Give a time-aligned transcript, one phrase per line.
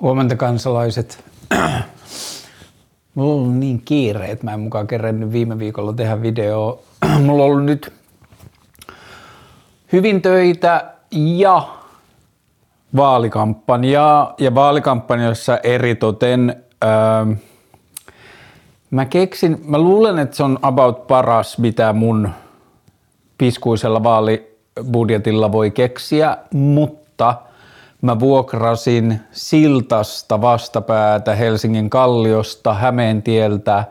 [0.00, 1.24] Huomenta kansalaiset.
[3.14, 6.78] Mulla on ollut niin kiire, että mä en mukaan kerennyt viime viikolla tehdä videoa.
[7.24, 7.92] Mulla on ollut nyt
[9.92, 11.68] hyvin töitä ja
[12.96, 14.34] vaalikampanjaa.
[14.38, 17.36] Ja vaalikampanjassa eritoten öö,
[18.90, 22.30] mä keksin, mä luulen, että se on about paras, mitä mun
[23.38, 27.34] piskuisella vaalibudjetilla voi keksiä, mutta–
[28.02, 33.84] mä vuokrasin Siltasta vastapäätä Helsingin Kalliosta Hämeentieltä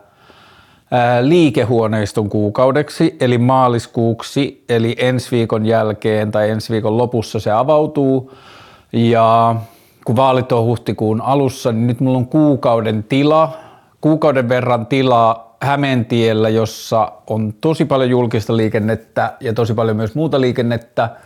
[1.22, 8.32] liikehuoneiston kuukaudeksi, eli maaliskuuksi, eli ensi viikon jälkeen tai ensi viikon lopussa se avautuu.
[8.94, 9.56] Ja
[10.06, 13.58] kun vaalit on huhtikuun alussa, niin nyt mulla on kuukauden tila,
[14.02, 20.42] kuukauden verran tilaa Hämeentiellä, jossa on tosi paljon julkista liikennettä ja tosi paljon myös muuta
[20.42, 21.10] liikennettä–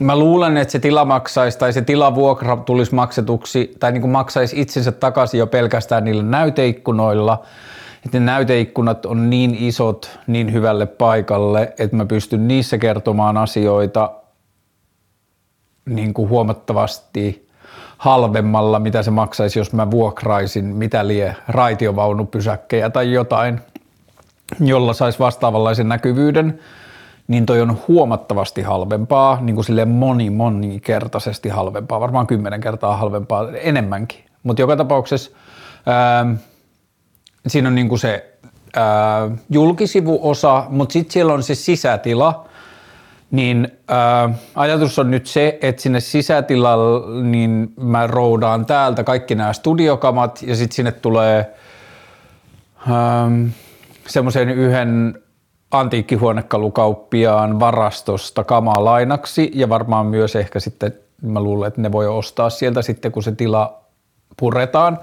[0.00, 4.60] Mä luulen, että se tila maksaisi tai se tilavuokra tulisi maksetuksi tai niin kuin maksaisi
[4.60, 7.42] itsensä takaisin jo pelkästään niillä näyteikkunoilla.
[8.04, 14.12] Että ne näyteikkunat on niin isot niin hyvälle paikalle, että mä pystyn niissä kertomaan asioita
[15.86, 17.48] niin kuin huomattavasti
[17.98, 23.60] halvemmalla, mitä se maksaisi, jos mä vuokraisin mitä lie raitiovaunupysäkkejä tai jotain,
[24.60, 26.60] jolla saisi vastaavanlaisen näkyvyyden
[27.30, 33.48] niin toi on huomattavasti halvempaa, niin kuin sille moni monikertaisesti halvempaa, varmaan kymmenen kertaa halvempaa,
[33.50, 34.24] enemmänkin.
[34.42, 35.30] Mutta joka tapauksessa
[35.86, 36.26] ää,
[37.46, 38.38] siinä on niin kuin se
[38.76, 42.48] ää, julkisivuosa, mutta sitten siellä on se sisätila,
[43.30, 49.52] niin ää, ajatus on nyt se, että sinne sisätilalle niin mä roudaan täältä kaikki nämä
[49.52, 51.54] studiokamat ja sitten sinne tulee
[54.08, 55.19] semmoisen yhden
[55.70, 60.92] antiikkihuonekalukauppiaan varastosta kamaa lainaksi ja varmaan myös ehkä sitten
[61.22, 63.80] mä luulen, että ne voi ostaa sieltä sitten, kun se tila
[64.36, 64.98] puretaan.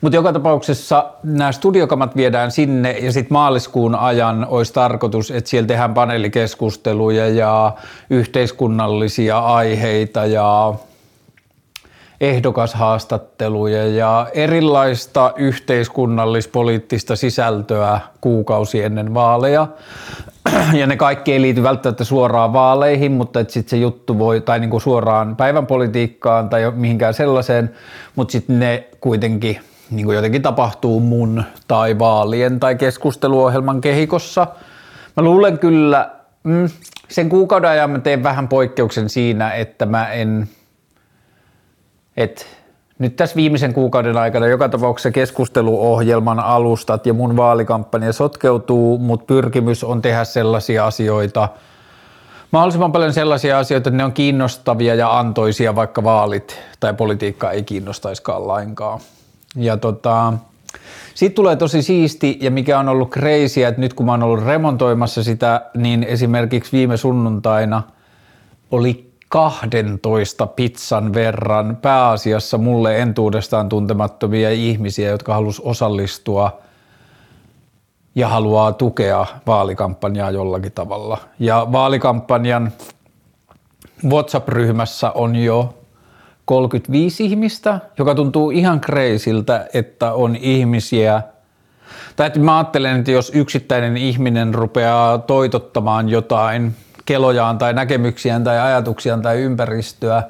[0.00, 5.66] Mutta joka tapauksessa nämä studiokamat viedään sinne ja sitten maaliskuun ajan olisi tarkoitus, että siellä
[5.66, 7.72] tehdään paneelikeskusteluja ja
[8.10, 10.74] yhteiskunnallisia aiheita ja
[12.20, 19.66] ehdokashaastatteluja ja erilaista yhteiskunnallispoliittista sisältöä kuukausi ennen vaaleja.
[20.72, 24.80] Ja ne kaikki ei liity välttämättä suoraan vaaleihin, mutta sitten se juttu voi, tai niinku
[24.80, 27.70] suoraan päivän politiikkaan tai mihinkään sellaiseen,
[28.16, 29.60] mutta sitten ne kuitenkin
[29.90, 34.46] niinku jotenkin tapahtuu mun tai vaalien tai keskusteluohjelman kehikossa.
[35.16, 36.10] Mä luulen kyllä,
[36.44, 36.68] mm,
[37.08, 40.48] sen kuukauden ajan mä teen vähän poikkeuksen siinä, että mä en–
[42.16, 42.46] et
[42.98, 49.84] nyt tässä viimeisen kuukauden aikana joka tapauksessa keskusteluohjelman alustat ja mun vaalikampanja sotkeutuu, mutta pyrkimys
[49.84, 51.48] on tehdä sellaisia asioita,
[52.50, 57.62] mahdollisimman paljon sellaisia asioita, että ne on kiinnostavia ja antoisia, vaikka vaalit tai politiikka ei
[57.62, 59.00] kiinnostaiskaan lainkaan.
[59.56, 60.32] Ja tota,
[61.14, 64.44] sitten tulee tosi siisti ja mikä on ollut crazy, että nyt kun mä oon ollut
[64.44, 67.82] remontoimassa sitä, niin esimerkiksi viime sunnuntaina
[68.70, 76.58] oli 12 pizzan verran pääasiassa mulle entuudestaan tuntemattomia ihmisiä, jotka halus osallistua
[78.14, 81.18] ja haluaa tukea vaalikampanjaa jollakin tavalla.
[81.38, 82.72] Ja vaalikampanjan
[84.08, 85.74] WhatsApp-ryhmässä on jo
[86.44, 91.22] 35 ihmistä, joka tuntuu ihan kreisiltä, että on ihmisiä,
[92.16, 96.74] tai että mä ajattelen, että jos yksittäinen ihminen rupeaa toitottamaan jotain
[97.04, 100.22] kelojaan tai näkemyksiään tai ajatuksiaan tai ympäristöä,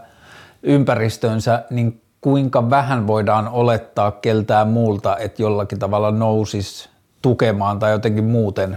[0.62, 6.88] ympäristönsä, niin kuinka vähän voidaan olettaa keltään muulta, että jollakin tavalla nousis
[7.22, 8.76] tukemaan tai jotenkin muuten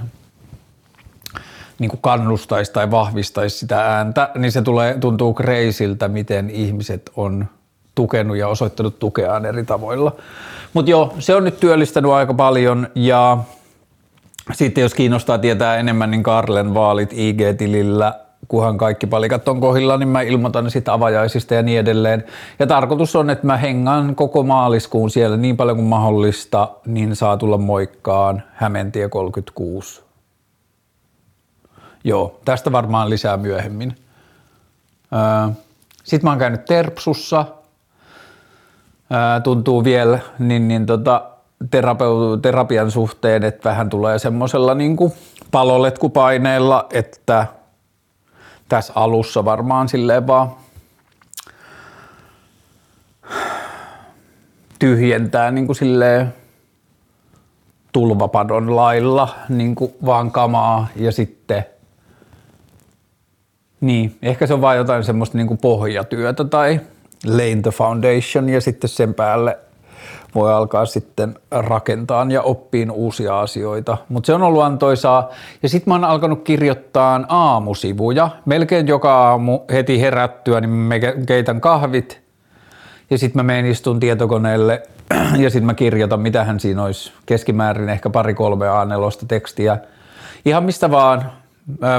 [1.80, 7.46] niin kuin kannustaisi tai vahvistaisi sitä ääntä, niin se tulee, tuntuu kreisiltä, miten ihmiset on
[7.96, 10.16] tukenut ja osoittanut tukeaan eri tavoilla.
[10.73, 13.38] Mutta joo, se on nyt työllistänyt aika paljon ja
[14.53, 20.09] sitten jos kiinnostaa tietää enemmän, niin Karlen vaalit IG-tilillä, kunhan kaikki palikat on kohdilla, niin
[20.09, 22.23] mä ilmoitan sitten avajaisista ja niin edelleen.
[22.59, 27.38] Ja tarkoitus on, että mä hengaan koko maaliskuun siellä niin paljon kuin mahdollista, niin saa
[27.38, 30.02] tulla moikkaan Hämentie 36.
[32.03, 33.96] Joo, tästä varmaan lisää myöhemmin.
[36.03, 37.46] Sitten mä oon käynyt Terpsussa.
[39.43, 41.29] Tuntuu vielä, niin, niin tota,
[41.63, 44.97] terapeu- terapian suhteen, että vähän tulee semmoisella niin
[45.51, 47.47] paloletkupaineella, että
[48.69, 50.51] tässä alussa varmaan silleen vaan
[54.79, 56.33] tyhjentää niin kuin silleen
[57.91, 61.65] tulvapadon lailla niin kuin vaan kamaa ja sitten
[63.81, 66.79] niin, ehkä se on vain jotain semmoista niin kuin pohjatyötä tai
[67.25, 69.57] Laying the Foundation ja sitten sen päälle
[70.35, 73.97] voi alkaa sitten rakentaa ja oppiin uusia asioita.
[74.09, 75.29] Mutta se on ollut antoisaa.
[75.64, 78.29] Ja sitten mä oon alkanut kirjoittaa aamusivuja.
[78.46, 80.96] Melkein joka aamu heti herättyä, niin mä
[81.28, 82.22] keitän kahvit
[83.09, 84.84] ja sitten mä menen istun tietokoneelle
[85.44, 89.78] ja sitten mä kirjoitan, mitähän siinä olisi keskimäärin ehkä pari-kolme A4 tekstiä.
[90.46, 91.32] Ihan mistä vaan.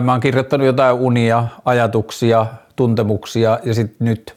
[0.01, 2.47] Mä oon kirjoittanut jotain unia, ajatuksia,
[2.77, 4.37] tuntemuksia ja sitten nyt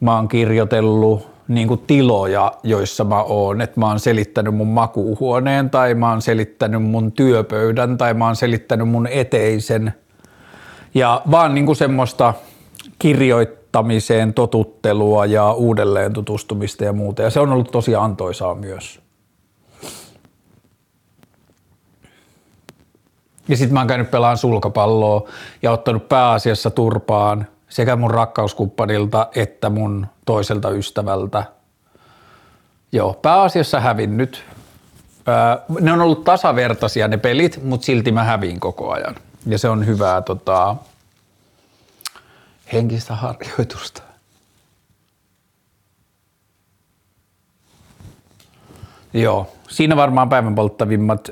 [0.00, 3.60] mä oon kirjoitellut niin kuin tiloja, joissa mä oon.
[3.60, 8.36] Että mä oon selittänyt mun makuuhuoneen tai mä oon selittänyt mun työpöydän tai mä oon
[8.36, 9.94] selittänyt mun eteisen.
[10.94, 12.34] Ja vaan niin kuin semmoista
[12.98, 17.22] kirjoittamiseen totuttelua ja uudelleen tutustumista ja muuta.
[17.22, 19.00] Ja se on ollut tosi antoisaa myös.
[23.48, 25.28] Ja sitten mä oon käynyt pelaan sulkapalloa
[25.62, 31.44] ja ottanut pääasiassa turpaan sekä mun rakkauskumppanilta että mun toiselta ystävältä.
[32.92, 34.44] Joo, pääasiassa hävinnyt.
[35.80, 39.14] Ne on ollut tasavertaisia ne pelit, mutta silti mä häviin koko ajan.
[39.46, 40.76] Ja se on hyvää tota,
[42.72, 44.02] henkistä harjoitusta.
[49.12, 51.30] Joo, siinä varmaan päivän polttavimmat.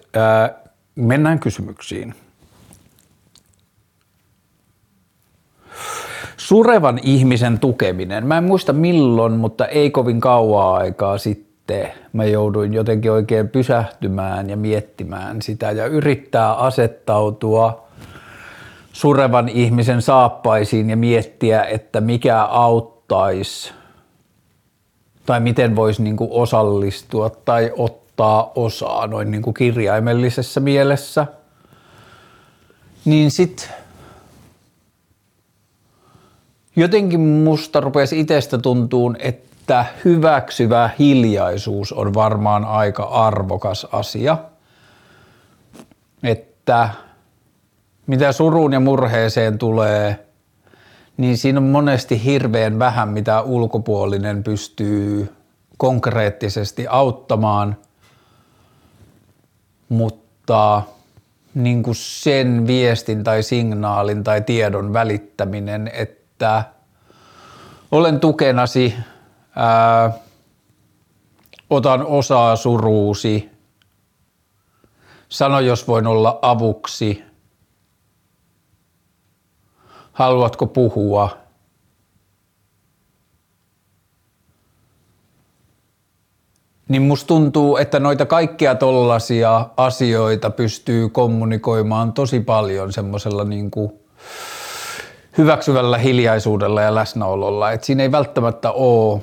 [0.94, 2.14] mennään kysymyksiin.
[6.52, 8.26] Surevan ihmisen tukeminen.
[8.26, 14.50] Mä en muista milloin, mutta ei kovin kauaa aikaa sitten mä jouduin jotenkin oikein pysähtymään
[14.50, 17.84] ja miettimään sitä ja yrittää asettautua
[18.93, 23.72] surevan ihmisen saappaisiin ja miettiä, että mikä auttaisi
[25.26, 31.26] tai miten voisi niin osallistua tai ottaa osaa noin niin kirjaimellisessä mielessä.
[33.05, 33.81] Niin sitten
[36.76, 44.38] jotenkin musta rupesi itsestä tuntuun, että hyväksyvä hiljaisuus on varmaan aika arvokas asia.
[46.22, 46.88] Että
[48.06, 50.26] mitä suruun ja murheeseen tulee,
[51.16, 55.32] niin siinä on monesti hirveän vähän, mitä ulkopuolinen pystyy
[55.76, 57.76] konkreettisesti auttamaan,
[59.88, 60.82] mutta
[61.54, 66.64] niin kuin sen viestin tai signaalin tai tiedon välittäminen, että että
[67.90, 68.94] olen tukenasi,
[69.56, 70.12] ää,
[71.70, 73.50] otan osaa suruusi,
[75.28, 77.24] sano jos voin olla avuksi,
[80.12, 81.36] haluatko puhua,
[86.88, 93.92] niin musta tuntuu, että noita kaikkia tollasia asioita pystyy kommunikoimaan tosi paljon semmoisella niin kuin
[95.38, 97.73] hyväksyvällä hiljaisuudella ja läsnäololla.
[97.73, 99.23] Et siinä ei välttämättä ole,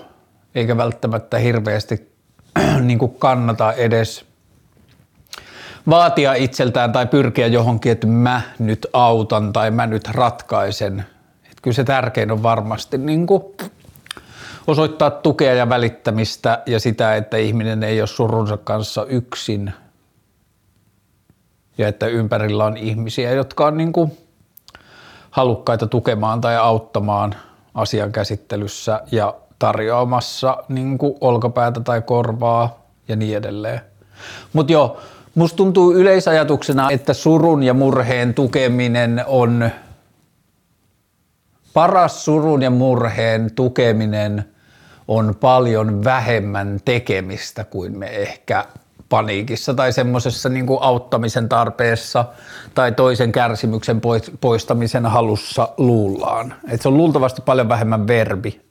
[0.55, 2.11] eikä välttämättä hirveästi
[2.81, 4.25] niin kuin kannata edes
[5.89, 11.05] vaatia itseltään tai pyrkiä johonkin, että mä nyt autan tai mä nyt ratkaisen.
[11.51, 13.43] Et kyllä se tärkein on varmasti niin kuin
[14.67, 19.73] osoittaa tukea ja välittämistä ja sitä, että ihminen ei ole surunsa kanssa yksin
[21.77, 24.17] ja että ympärillä on ihmisiä, jotka on niin kuin
[25.31, 27.35] halukkaita tukemaan tai auttamaan
[27.73, 33.81] asian käsittelyssä ja tarjoamassa niin kuin olkapäätä tai korvaa ja niin edelleen.
[34.53, 34.97] Mutta joo,
[35.35, 39.69] musta tuntuu yleisajatuksena, että surun ja murheen tukeminen on
[41.73, 44.45] paras surun ja murheen tukeminen
[45.07, 48.65] on paljon vähemmän tekemistä kuin me ehkä
[49.09, 52.25] paniikissa tai semmoisessa niin auttamisen tarpeessa
[52.75, 54.01] tai toisen kärsimyksen
[54.41, 56.53] poistamisen halussa luullaan.
[56.69, 58.61] Et se on luultavasti paljon vähemmän verbi.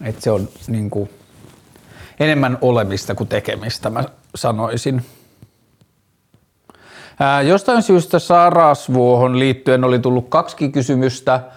[0.00, 1.10] Et se on niin kuin
[2.20, 5.02] enemmän olemista kuin tekemistä, mä sanoisin.
[7.20, 11.40] Ää, jostain syystä Sarasvuohon liittyen oli tullut kaksi kysymystä–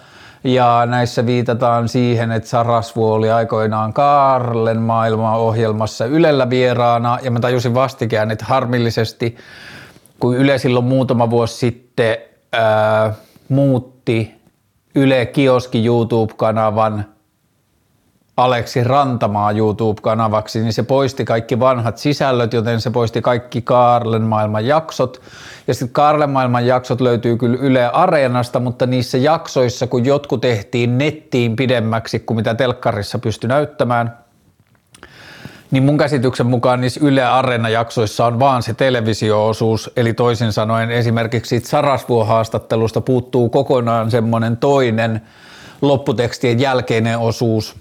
[0.44, 7.74] ja näissä viitataan siihen, että Sarasvu oli aikoinaan Karlen maailma-ohjelmassa Ylellä vieraana, ja mä tajusin
[7.74, 9.36] vastikään, että harmillisesti,
[10.20, 12.16] kun Yle silloin muutama vuosi sitten
[12.52, 13.14] ää,
[13.48, 14.40] muutti
[14.94, 17.04] Yle Kioski YouTube-kanavan
[18.36, 24.66] Aleksi Rantamaa YouTube-kanavaksi, niin se poisti kaikki vanhat sisällöt, joten se poisti kaikki Kaarlen maailman
[24.66, 25.20] jaksot.
[25.66, 30.98] Ja sitten Kaarlen maailman jaksot löytyy kyllä Yle Areenasta, mutta niissä jaksoissa, kun jotkut tehtiin
[30.98, 34.16] nettiin pidemmäksi kuin mitä telkkarissa pystyi näyttämään,
[35.70, 41.48] niin mun käsityksen mukaan niissä Yle Areena-jaksoissa on vaan se televisio-osuus, eli toisin sanoen esimerkiksi
[41.48, 45.22] siitä Sarasvuo-haastattelusta puuttuu kokonaan semmoinen toinen
[45.82, 47.76] lopputekstien jälkeinen osuus,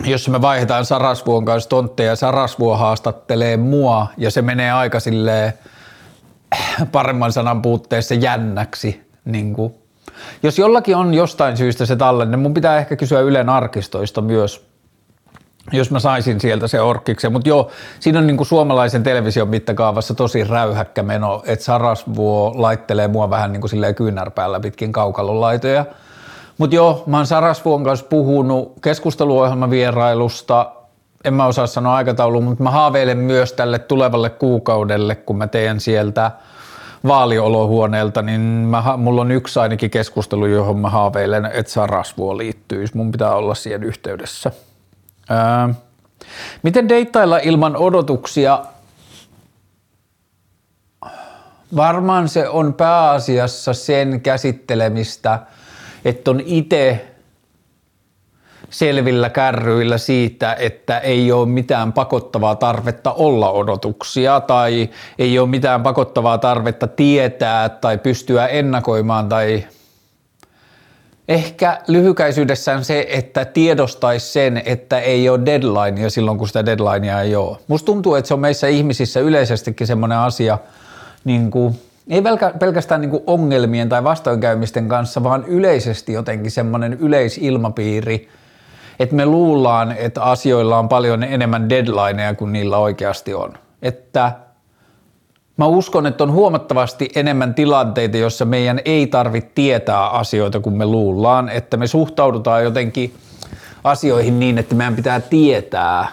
[0.00, 5.52] jossa me vaihdetaan Sarasvuon kanssa tontteja ja Sarasvuo haastattelee mua ja se menee aika silleen
[6.92, 9.04] paremman sanan puutteessa jännäksi.
[9.24, 9.74] Niin kuin.
[10.42, 14.66] Jos jollakin on jostain syystä se tallenne, mun pitää ehkä kysyä Ylen arkistoista myös,
[15.72, 17.32] jos mä saisin sieltä se orkkiksen.
[17.32, 17.70] Mutta joo,
[18.00, 23.68] siinä on niinku suomalaisen television mittakaavassa tosi räyhäkkä meno, että Sarasvuo laittelee mua vähän niinku
[23.68, 25.86] silleen kyynärpäällä pitkin kaukalolaitoja.
[26.58, 30.72] Mutta joo, mä oon Sarasvuon kanssa puhunut keskusteluohjelmavierailusta,
[31.24, 35.80] en mä osaa sanoa aikataulua, mutta mä haaveilen myös tälle tulevalle kuukaudelle, kun mä teen
[35.80, 36.30] sieltä
[37.06, 42.96] vaaliolohuoneelta, niin mä, mulla on yksi ainakin keskustelu, johon mä haaveilen, että Sarasvuo liittyisi.
[42.96, 44.50] Mun pitää olla siihen yhteydessä.
[45.28, 45.74] Ää,
[46.62, 48.64] miten deittailla ilman odotuksia?
[51.76, 55.38] Varmaan se on pääasiassa sen käsittelemistä,
[56.04, 57.06] että on itse
[58.70, 65.82] selvillä kärryillä siitä, että ei ole mitään pakottavaa tarvetta olla odotuksia tai ei ole mitään
[65.82, 69.64] pakottavaa tarvetta tietää tai pystyä ennakoimaan tai
[71.28, 77.36] Ehkä lyhykäisyydessään se, että tiedostaisi sen, että ei ole deadlinea silloin, kun sitä deadlinea ei
[77.36, 77.58] ole.
[77.68, 80.58] Musta tuntuu, että se on meissä ihmisissä yleisestikin semmoinen asia,
[81.24, 81.74] niin kuin,
[82.10, 82.22] ei
[82.58, 88.28] pelkästään niin ongelmien tai vastoinkäymisten kanssa, vaan yleisesti jotenkin semmoinen yleisilmapiiri,
[88.98, 93.52] että me luullaan, että asioilla on paljon enemmän deadlineja kuin niillä oikeasti on.
[93.82, 94.32] Että
[95.56, 100.86] Mä uskon, että on huomattavasti enemmän tilanteita, joissa meidän ei tarvitse tietää asioita kuin me
[100.86, 103.14] luullaan, että me suhtaudutaan jotenkin
[103.84, 106.08] asioihin niin, että meidän pitää tietää,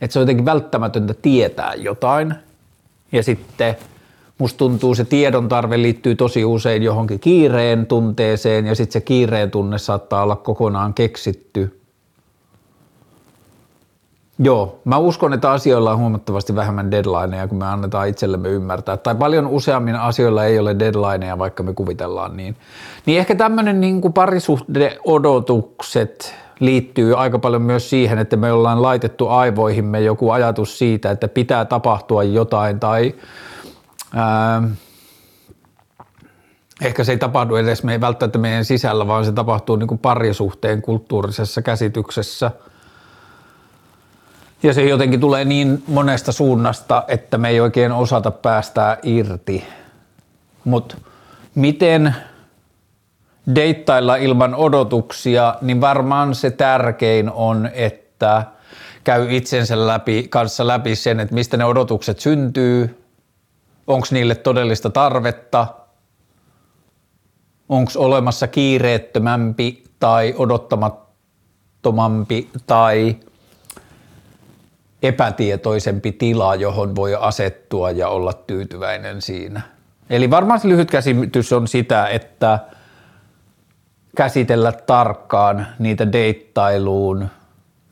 [0.00, 2.34] että se on jotenkin välttämätöntä tietää jotain.
[3.12, 3.76] Ja sitten
[4.40, 9.50] musta tuntuu se tiedon tarve liittyy tosi usein johonkin kiireen tunteeseen ja sitten se kiireen
[9.50, 11.76] tunne saattaa olla kokonaan keksitty–
[14.42, 18.96] Joo, mä uskon, että asioilla on huomattavasti vähemmän deadlineja, kun me annetaan itsellemme ymmärtää.
[18.96, 22.56] Tai paljon useammin asioilla ei ole deadlineja, vaikka me kuvitellaan niin.
[23.06, 30.00] Niin ehkä tämmöinen niin parisuhdeodotukset liittyy aika paljon myös siihen, että me ollaan laitettu aivoihimme
[30.00, 33.14] joku ajatus siitä, että pitää tapahtua jotain tai
[34.14, 34.62] ää,
[36.82, 39.98] ehkä se ei tapahdu edes me ei välttämättä meidän sisällä, vaan se tapahtuu niin kuin
[39.98, 42.50] parisuhteen kulttuurisessa käsityksessä–
[44.62, 49.64] ja se jotenkin tulee niin monesta suunnasta, että me ei oikein osata päästää irti.
[50.64, 50.96] Mutta
[51.54, 52.14] miten
[53.54, 58.44] deittailla ilman odotuksia, niin varmaan se tärkein on, että
[59.04, 62.99] käy itsensä läpi, kanssa läpi sen, että mistä ne odotukset syntyy,
[63.90, 65.66] onko niille todellista tarvetta,
[67.68, 73.16] onko olemassa kiireettömämpi tai odottamattomampi tai
[75.02, 79.60] epätietoisempi tila, johon voi asettua ja olla tyytyväinen siinä.
[80.10, 82.58] Eli varmaan se lyhyt käsitys on sitä, että
[84.16, 87.28] käsitellä tarkkaan niitä deittailuun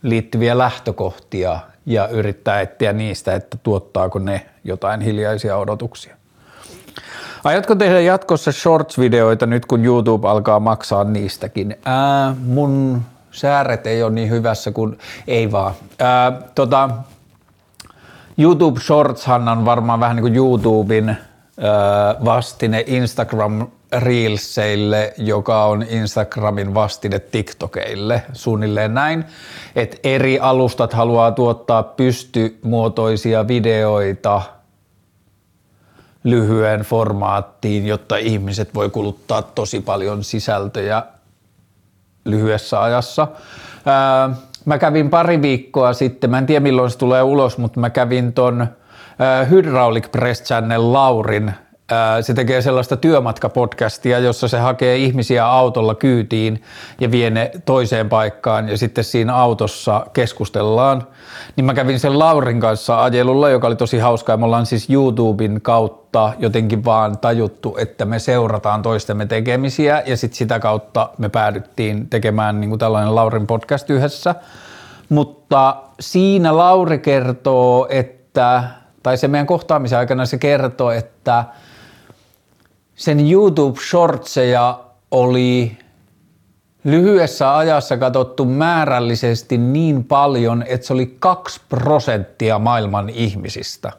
[0.03, 6.17] liittyviä lähtökohtia ja yrittää etsiä niistä, että tuottaako ne jotain hiljaisia odotuksia.
[7.45, 11.77] Aiotko tehdä jatkossa shorts-videoita nyt, kun YouTube alkaa maksaa niistäkin?
[11.85, 15.75] Ää, mun sääret ei ole niin hyvässä kuin, ei vaan.
[15.99, 16.91] Ää, tota,
[18.39, 21.19] YouTube Shortshan on varmaan vähän niin kuin YouTuben
[22.25, 29.25] vastine Instagram Reelseille, joka on Instagramin vastine TikTokeille, suunnilleen näin,
[29.77, 34.43] että eri alustat haluaa tuottaa pystymuotoisia videoita
[36.25, 41.03] lyhyen formaattiin, jotta ihmiset voi kuluttaa tosi paljon sisältöjä
[42.25, 43.29] lyhyessä ajassa.
[43.87, 44.31] Ää,
[44.65, 48.33] mä kävin pari viikkoa sitten, mä en tiedä milloin se tulee ulos, mutta mä kävin
[48.33, 48.67] ton
[49.51, 51.53] Hydraulic Press Channel Laurin
[52.21, 56.63] se tekee sellaista työmatkapodcastia, jossa se hakee ihmisiä autolla kyytiin
[57.01, 61.07] ja vie ne toiseen paikkaan ja sitten siinä autossa keskustellaan.
[61.57, 64.37] Niin mä kävin sen Laurin kanssa ajelulla, joka oli tosi hauskaa.
[64.37, 70.39] Me ollaan siis YouTuben kautta jotenkin vaan tajuttu, että me seurataan toistemme tekemisiä ja sitten
[70.39, 74.35] sitä kautta me päädyttiin tekemään niin kuin tällainen Laurin podcast yhdessä.
[75.09, 78.65] Mutta siinä Lauri kertoo, että,
[79.03, 81.45] tai se meidän kohtaamisen aikana se kertoo, että–
[82.99, 85.79] sen YouTube-shortseja oli
[86.85, 93.93] lyhyessä ajassa katsottu määrällisesti niin paljon, että se oli 2 prosenttia maailman ihmisistä,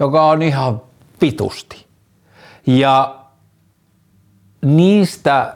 [0.00, 0.82] joka on ihan
[1.20, 1.86] vitusti.
[2.66, 3.16] Ja
[4.62, 5.54] niistä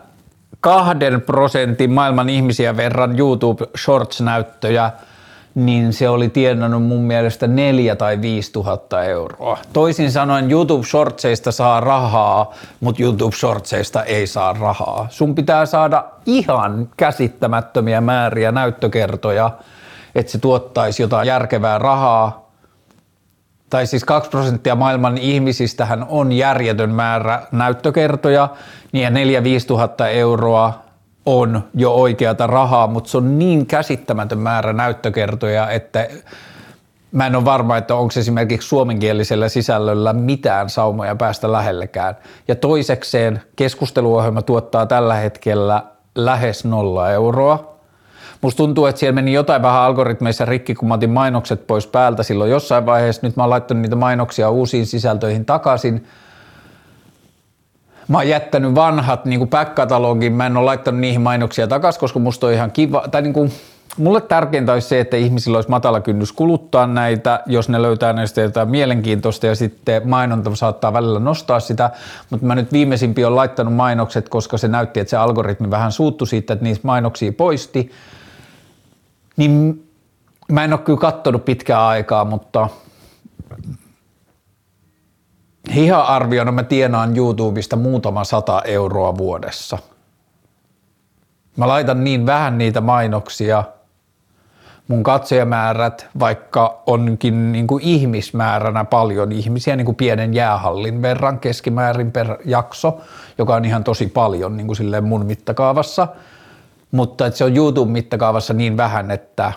[0.61, 4.91] kahden prosentin maailman ihmisiä verran YouTube Shorts-näyttöjä,
[5.55, 9.59] niin se oli tienannut mun mielestä neljä tai viisi tuhatta euroa.
[9.73, 15.07] Toisin sanoen YouTube Shortseista saa rahaa, mutta YouTube Shortseista ei saa rahaa.
[15.11, 19.51] Sun pitää saada ihan käsittämättömiä määriä näyttökertoja,
[20.15, 22.51] että se tuottaisi jotain järkevää rahaa,
[23.71, 28.49] tai siis 2 prosenttia maailman ihmisistähän on järjetön määrä näyttökertoja,
[28.93, 30.90] niin ja 4 5 tuhatta euroa
[31.39, 36.09] on jo oikeata rahaa, mutta se on niin käsittämätön määrä näyttökertoja, että
[37.13, 42.17] mä en ole varma, että onko esimerkiksi suomenkielisellä sisällöllä mitään saumoja päästä lähellekään.
[42.49, 45.83] Ja toisekseen keskusteluohjelma tuottaa tällä hetkellä
[46.15, 47.71] lähes nolla euroa.
[48.41, 52.23] Musta tuntuu, että siellä meni jotain vähän algoritmeissa rikki, kun mä otin mainokset pois päältä
[52.23, 53.27] silloin jossain vaiheessa.
[53.27, 56.07] Nyt mä oon laittanut niitä mainoksia uusiin sisältöihin takaisin.
[58.11, 62.47] Mä oon jättänyt vanhat niin back-katalogin, mä en ole laittanut niihin mainoksia takaisin, koska musta
[62.47, 63.53] on ihan kiva, tai niin kuin,
[63.97, 68.41] mulle tärkeintä olisi se, että ihmisillä olisi matala kynnys kuluttaa näitä, jos ne löytää näistä
[68.41, 69.47] jotain mielenkiintoista.
[69.47, 71.91] Ja sitten mainonta saattaa välillä nostaa sitä,
[72.31, 76.27] mutta mä nyt viimeisimpi on laittanut mainokset, koska se näytti, että se algoritmi vähän suuttu
[76.27, 77.91] siitä, että niistä mainoksia poisti,
[79.37, 79.85] niin
[80.53, 82.69] mä en ole kyllä kattonut pitkää aikaa, mutta
[85.69, 89.79] ihan arviona mä tienaan YouTubesta muutama sata euroa vuodessa.
[91.57, 93.65] Mä laitan niin vähän niitä mainoksia,
[94.89, 102.13] mun katsojamäärät, vaikka onkin niin kuin ihmismääränä paljon ihmisiä, niin kuin pienen jäähallin verran keskimäärin
[102.13, 103.01] per jakso,
[103.39, 106.09] joka on ihan tosi paljon niin kuin silleen mun mittakaavassa–
[106.91, 109.53] mutta että se on YouTube-mittakaavassa niin vähän, että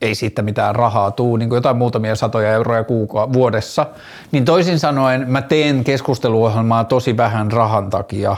[0.00, 3.86] ei siitä mitään rahaa tuu, niin kuin jotain muutamia satoja euroja kuuka- vuodessa,
[4.32, 8.36] niin toisin sanoen mä teen keskusteluohjelmaa tosi vähän rahan takia.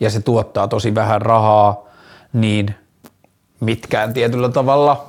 [0.00, 1.84] Ja se tuottaa tosi vähän rahaa,
[2.32, 2.74] niin
[3.60, 5.06] mitkään tietyllä tavalla.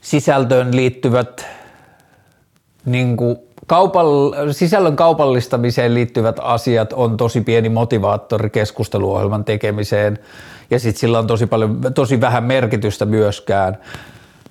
[0.00, 1.46] Sisältöön liittyvät
[2.84, 3.36] niin kuin
[3.72, 10.18] kaupall- sisällön kaupallistamiseen liittyvät asiat on tosi pieni motivaattori keskusteluohjelman tekemiseen
[10.70, 13.78] ja sitten sillä on tosi, paljon, tosi vähän merkitystä myöskään.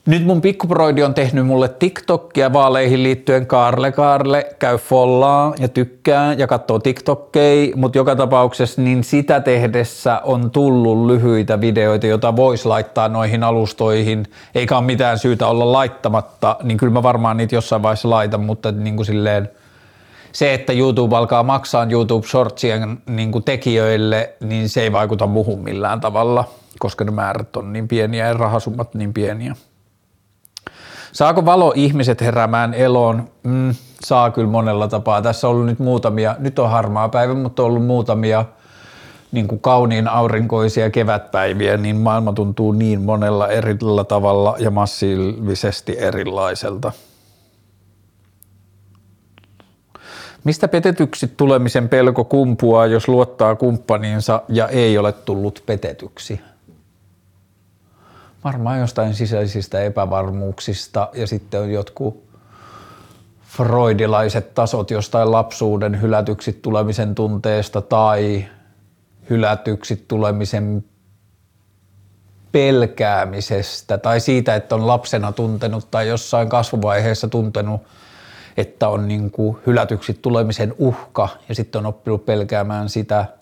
[0.05, 3.47] Nyt mun pikkuproidi on tehnyt mulle TikTokia vaaleihin liittyen.
[3.47, 10.21] Karle Karle, käy follaa ja tykkää ja katsoo TikTokkeja, mutta joka tapauksessa niin sitä tehdessä
[10.23, 16.55] on tullut lyhyitä videoita, joita voisi laittaa noihin alustoihin, eikä ole mitään syytä olla laittamatta,
[16.63, 19.49] niin kyllä mä varmaan niitä jossain vaiheessa laitan, mutta niin kuin silleen,
[20.32, 25.63] se, että YouTube alkaa maksaa YouTube Shortsien niin kuin tekijöille, niin se ei vaikuta muuhun
[25.63, 26.46] millään tavalla,
[26.80, 29.56] koska ne määrät on niin pieniä ja rahasummat niin pieniä.
[31.12, 33.30] Saako valo ihmiset heräämään eloon?
[33.44, 35.22] Mm, saa kyllä monella tapaa.
[35.22, 38.46] Tässä on ollut nyt muutamia, nyt on harmaa päivä, mutta on ollut muutamia
[39.32, 46.92] niin kuin kauniin aurinkoisia kevätpäiviä, niin maailma tuntuu niin monella eri tavalla ja massiivisesti erilaiselta.
[50.43, 56.41] Mistä petetyksi tulemisen pelko kumpuaa, jos luottaa kumppaniinsa ja ei ole tullut petetyksi?
[58.43, 62.23] varmaan jostain sisäisistä epävarmuuksista ja sitten on jotkut
[63.41, 68.45] freudilaiset tasot jostain lapsuuden hylätyksi tulemisen tunteesta tai
[69.30, 70.86] hylätyksi tulemisen
[72.52, 77.82] pelkäämisestä tai siitä, että on lapsena tuntenut tai jossain kasvuvaiheessa tuntenut,
[78.60, 83.26] että on niin kuin hylätyksi tulemisen uhka ja sitten on oppinut pelkäämään sitä–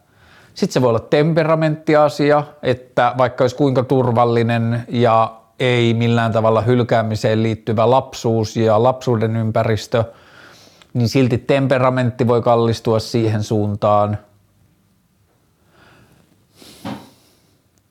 [0.58, 7.44] sitten se voi olla temperamenttiasia, että vaikka olisi kuinka turvallinen ja ei millään tavalla hylkäämiseen
[7.44, 10.04] liittyvä lapsuus ja lapsuuden ympäristö,
[10.94, 14.18] niin silti temperamentti voi kallistua siihen suuntaan.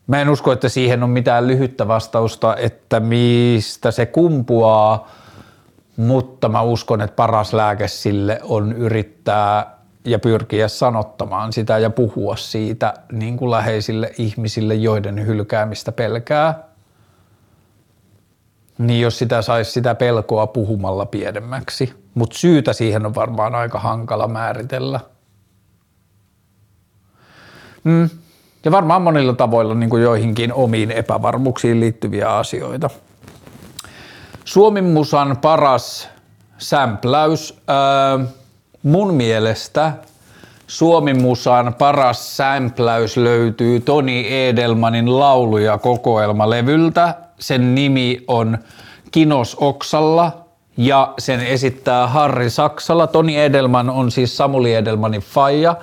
[0.06, 5.08] Mä en usko, että siihen on mitään lyhyttä vastausta, että mistä se kumpuaa,
[5.96, 12.36] mutta mä uskon, että paras lääke sille on yrittää ja pyrkiä sanottamaan sitä ja puhua
[12.36, 16.64] siitä niin kuin läheisille ihmisille, joiden hylkäämistä pelkää.
[18.78, 21.94] Niin jos sitä saisi sitä pelkoa puhumalla pienemmäksi.
[22.14, 25.00] Mutta syytä siihen on varmaan aika hankala määritellä.
[27.84, 28.10] Mm.
[28.64, 32.90] Ja varmaan monilla tavoilla niin kuin joihinkin omiin epävarmuuksiin liittyviä asioita.
[34.46, 36.08] Suomen musan paras
[36.58, 37.54] sämpläys.
[37.70, 38.26] Öö,
[38.82, 39.92] mun mielestä
[40.66, 47.14] Suomi Musan paras sämpläys löytyy Toni Edelmanin lauluja kokoelmalevyltä.
[47.38, 48.58] Sen nimi on
[49.10, 50.44] Kinos Oksalla
[50.76, 53.06] ja sen esittää Harri Saksala.
[53.06, 55.76] Toni Edelman on siis Samuli Edelmanin faija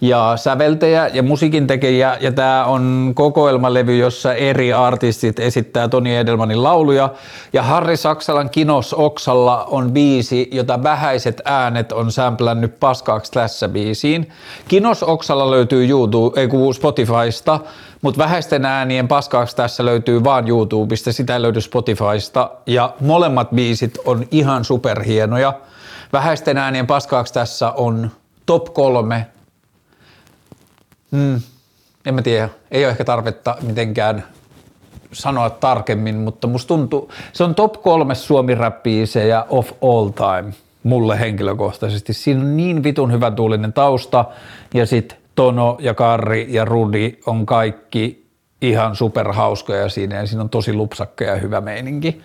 [0.00, 6.62] ja säveltäjä ja musiikin tekijä ja tämä on kokoelmalevy, jossa eri artistit esittää Toni Edelmanin
[6.62, 7.10] lauluja
[7.52, 14.28] ja Harri Saksalan Kinos Oksalla on biisi, jota vähäiset äänet on sämplännyt paskaaksi tässä biisiin.
[14.68, 17.60] Kinos Oksalla löytyy YouTube, ei Spotifysta,
[18.02, 23.98] mutta vähäisten äänien paskaaksi tässä löytyy vaan YouTubesta, sitä ei löydy Spotifysta ja molemmat biisit
[24.04, 25.52] on ihan superhienoja.
[26.12, 28.10] Vähäisten äänien paskaaksi tässä on
[28.46, 29.26] top kolme
[31.12, 31.40] Hmm.
[32.06, 34.24] En mä tiedä, ei ole ehkä tarvetta mitenkään
[35.12, 38.56] sanoa tarkemmin, mutta musta tuntuu, se on top kolme suomi
[39.28, 42.12] ja of all time mulle henkilökohtaisesti.
[42.12, 44.24] Siinä on niin vitun hyvä tuulinen tausta
[44.74, 48.26] ja sit Tono ja Karri ja Rudi on kaikki
[48.62, 52.22] ihan superhauskoja siinä ja siinä on tosi lupsakka ja hyvä meininki.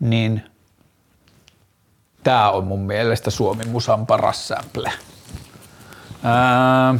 [0.00, 0.42] Niin
[2.24, 4.92] tää on mun mielestä Suomi Musan paras sample.
[6.22, 6.94] Ää,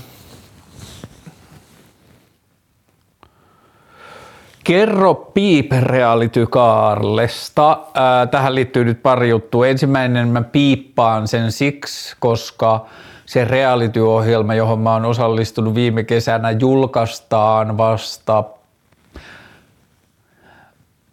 [4.68, 7.78] Kerro Piip Reality Karlesta.
[8.31, 9.66] Tähän liittyy nyt pari juttua.
[9.66, 12.87] Ensimmäinen mä piippaan sen siksi, koska
[13.26, 18.44] se reality-ohjelma, johon mä oon osallistunut viime kesänä, julkaistaan vasta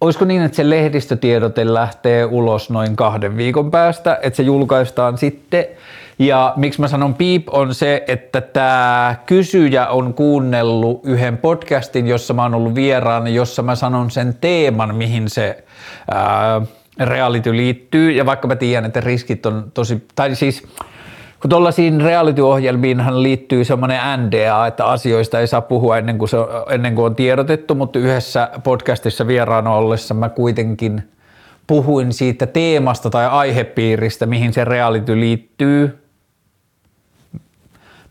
[0.01, 5.65] Olisiko niin, että se lehdistötiedote lähtee ulos noin kahden viikon päästä, että se julkaistaan sitten
[6.19, 12.33] ja miksi mä sanon piip on se, että tämä kysyjä on kuunnellut yhden podcastin, jossa
[12.33, 15.63] mä oon ollut vieraana, jossa mä sanon sen teeman, mihin se
[16.11, 16.61] ää,
[16.99, 18.11] reality liittyy.
[18.11, 20.63] Ja vaikka mä tiedän, että riskit on tosi, tai siis
[21.41, 26.37] kun tuollaisiin reality-ohjelmiinhan liittyy semmoinen NDA, että asioista ei saa puhua ennen kuin, se,
[26.69, 31.03] ennen kuin on tiedotettu, mutta yhdessä podcastissa vieraana ollessa mä kuitenkin
[31.67, 36.04] puhuin siitä teemasta tai aihepiiristä, mihin se reality liittyy,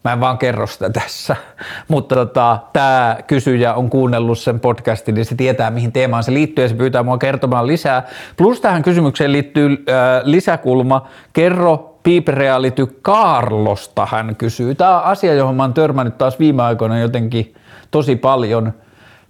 [0.05, 1.37] Mä en vaan kerro sitä tässä,
[1.89, 6.65] mutta tota, tämä kysyjä on kuunnellut sen podcastin, niin se tietää mihin teemaan se liittyy
[6.65, 8.07] ja se pyytää mua kertomaan lisää.
[8.37, 11.09] Plus tähän kysymykseen liittyy äh, lisäkulma.
[11.33, 14.75] Kerro Piip Reality Carlosta, hän kysyy.
[14.75, 17.55] Tämä on asia, johon mä oon törmännyt taas viime aikoina jotenkin
[17.91, 18.73] tosi paljon.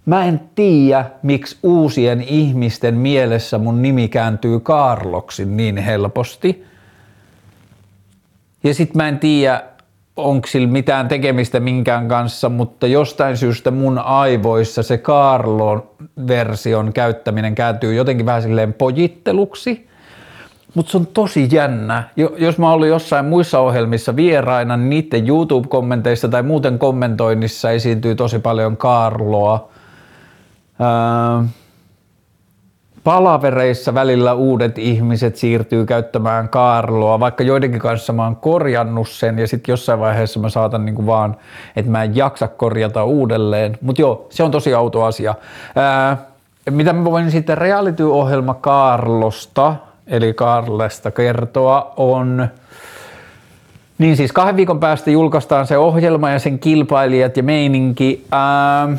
[0.05, 6.65] Mä en tiedä, miksi uusien ihmisten mielessä mun nimi kääntyy Karloksi niin helposti.
[8.63, 9.63] Ja sit mä en tiedä,
[10.17, 17.93] onko sillä mitään tekemistä minkään kanssa, mutta jostain syystä mun aivoissa se Carlo-version käyttäminen kääntyy
[17.93, 19.87] jotenkin vähän silleen pojitteluksi.
[20.73, 22.03] Mutta se on tosi jännä.
[22.37, 28.39] Jos mä olin jossain muissa ohjelmissa vieraina, niin niiden YouTube-kommenteissa tai muuten kommentoinnissa esiintyy tosi
[28.39, 29.69] paljon Carloa.
[30.81, 31.47] Öö,
[33.05, 39.47] palavereissa välillä uudet ihmiset siirtyy käyttämään kaarloa, vaikka joidenkin kanssa mä oon korjannut sen ja
[39.47, 41.37] sitten jossain vaiheessa mä saatan niinku vaan,
[41.75, 43.77] että mä en jaksa korjata uudelleen.
[43.81, 45.35] Mutta joo, se on tosi auto asia.
[45.75, 46.17] Ää,
[46.69, 49.75] mitä mä voin sitten reality-ohjelma Karlosta,
[50.07, 52.47] eli Karlesta kertoa, on
[53.97, 58.25] niin siis kahden viikon päästä julkaistaan se ohjelma ja sen kilpailijat ja meininki.
[58.31, 58.89] Ää,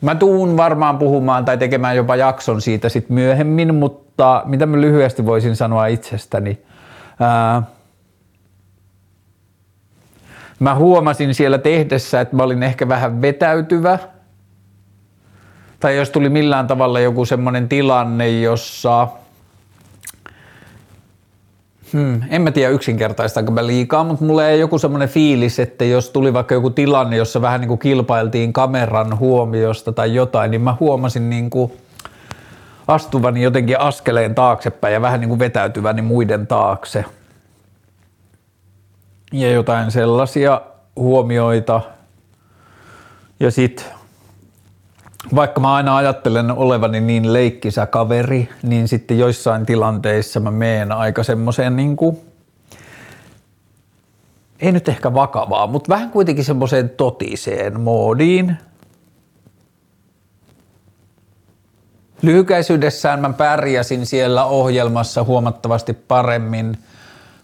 [0.00, 5.26] Mä tuun varmaan puhumaan tai tekemään jopa jakson siitä sit myöhemmin, mutta mitä mä lyhyesti
[5.26, 6.58] voisin sanoa itsestäni.
[7.20, 7.62] Ää,
[10.58, 13.98] mä huomasin siellä tehdessä, että mä olin ehkä vähän vetäytyvä.
[15.80, 19.08] Tai jos tuli millään tavalla joku semmoinen tilanne, jossa
[21.94, 26.10] Hmm, en mä tiedä yksinkertaistaanko mä liikaa, mutta mulle ei joku semmoinen fiilis, että jos
[26.10, 30.76] tuli vaikka joku tilanne, jossa vähän niin kuin kilpailtiin kameran huomiosta tai jotain, niin mä
[30.80, 31.72] huomasin niin kuin
[32.88, 37.04] astuvani jotenkin askeleen taaksepäin ja vähän niin kuin vetäytyväni muiden taakse.
[39.32, 40.60] Ja jotain sellaisia
[40.96, 41.80] huomioita.
[43.40, 43.86] Ja sitten
[45.34, 51.22] vaikka mä aina ajattelen olevani niin leikkisä kaveri, niin sitten joissain tilanteissa mä meen aika
[51.22, 52.18] semmoiseen niin kuin,
[54.60, 58.56] ei nyt ehkä vakavaa, mutta vähän kuitenkin semmoiseen totiseen moodiin.
[62.22, 66.78] Lyhykäisyydessään mä pärjäsin siellä ohjelmassa huomattavasti paremmin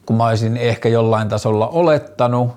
[0.07, 2.51] kuin mä olisin ehkä jollain tasolla olettanut.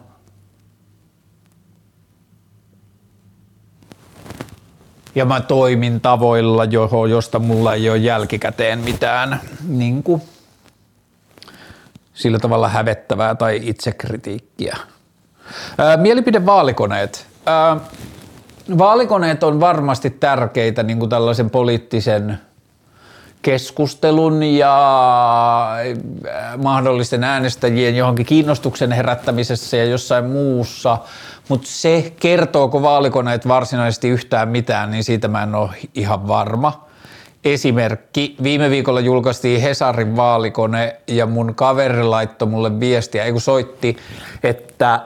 [5.15, 10.21] Ja mä toimin tavoilla, johon, josta mulla ei ole jälkikäteen mitään niin kuin,
[12.13, 14.77] sillä tavalla hävettävää tai itsekritiikkiä.
[15.77, 17.27] Ää, mielipidevaalikoneet.
[17.45, 17.77] Ää,
[18.77, 22.39] vaalikoneet on varmasti tärkeitä niin kuin tällaisen poliittisen
[23.43, 24.75] keskustelun ja
[25.75, 30.97] äh, mahdollisten äänestäjien johonkin kiinnostuksen herättämisessä ja jossain muussa,
[31.49, 36.87] mutta se kertooko vaalikoneet varsinaisesti yhtään mitään, niin siitä mä en ole ihan varma.
[37.45, 43.97] Esimerkki, viime viikolla julkaistiin Hesarin vaalikone ja mun kaveri laittoi mulle viestiä, ei kun soitti,
[44.43, 45.01] että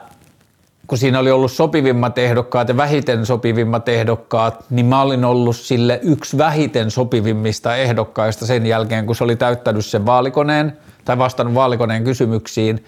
[0.88, 6.00] kun siinä oli ollut sopivimmat ehdokkaat ja vähiten sopivimmat ehdokkaat, niin mä olin ollut sille
[6.04, 12.04] yksi vähiten sopivimmista ehdokkaista sen jälkeen, kun se oli täyttänyt sen vaalikoneen tai vastannut vaalikoneen
[12.04, 12.86] kysymyksiin.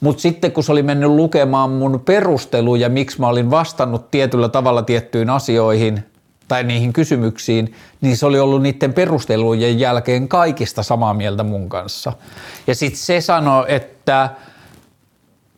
[0.00, 4.82] Mutta sitten kun se oli mennyt lukemaan mun perusteluja, miksi mä olin vastannut tietyllä tavalla
[4.82, 6.04] tiettyihin asioihin
[6.48, 12.12] tai niihin kysymyksiin, niin se oli ollut niiden perustelujen jälkeen kaikista samaa mieltä mun kanssa.
[12.66, 14.28] Ja sitten se sanoi, että–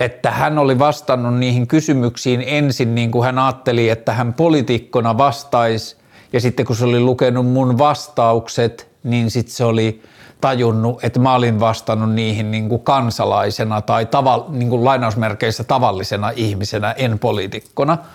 [0.01, 5.97] että hän oli vastannut niihin kysymyksiin ensin niin kuin hän ajatteli, että hän poliitikkona vastaisi.
[6.33, 10.03] Ja sitten kun se oli lukenut mun vastaukset, niin sitten se oli
[10.41, 16.31] tajunnut, että mä olin vastannut niihin niin kuin kansalaisena tai tava, niin kuin lainausmerkeissä tavallisena
[16.37, 17.99] ihmisenä, en poliitikkona–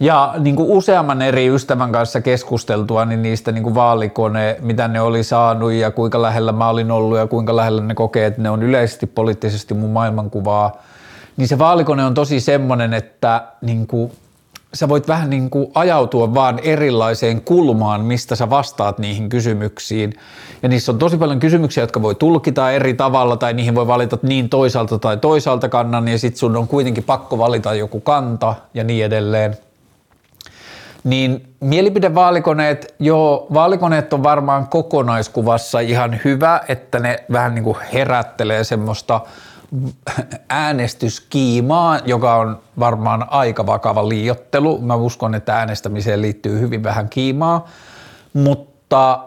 [0.00, 5.00] ja niin kuin useamman eri ystävän kanssa keskusteltua niin niistä niin kuin vaalikone, mitä ne
[5.00, 8.50] oli saanut ja kuinka lähellä mä olin ollut ja kuinka lähellä ne kokee, että ne
[8.50, 10.72] on yleisesti poliittisesti mun maailmankuvaa,
[11.36, 14.12] niin se vaalikone on tosi semmoinen, että niin kuin,
[14.74, 20.12] sä voit vähän niin kuin ajautua vaan erilaiseen kulmaan, mistä sä vastaat niihin kysymyksiin.
[20.62, 24.18] Ja niissä on tosi paljon kysymyksiä, jotka voi tulkita eri tavalla tai niihin voi valita
[24.22, 26.08] niin toisaalta tai toisaalta kannan.
[26.08, 29.56] Ja sit sun on kuitenkin pakko valita joku kanta ja niin edelleen
[31.06, 38.64] niin mielipidevaalikoneet, joo, vaalikoneet on varmaan kokonaiskuvassa ihan hyvä, että ne vähän niin kuin herättelee
[38.64, 39.20] semmoista
[40.48, 44.78] äänestyskiimaa, joka on varmaan aika vakava liiottelu.
[44.78, 47.68] Mä uskon, että äänestämiseen liittyy hyvin vähän kiimaa,
[48.32, 49.18] mutta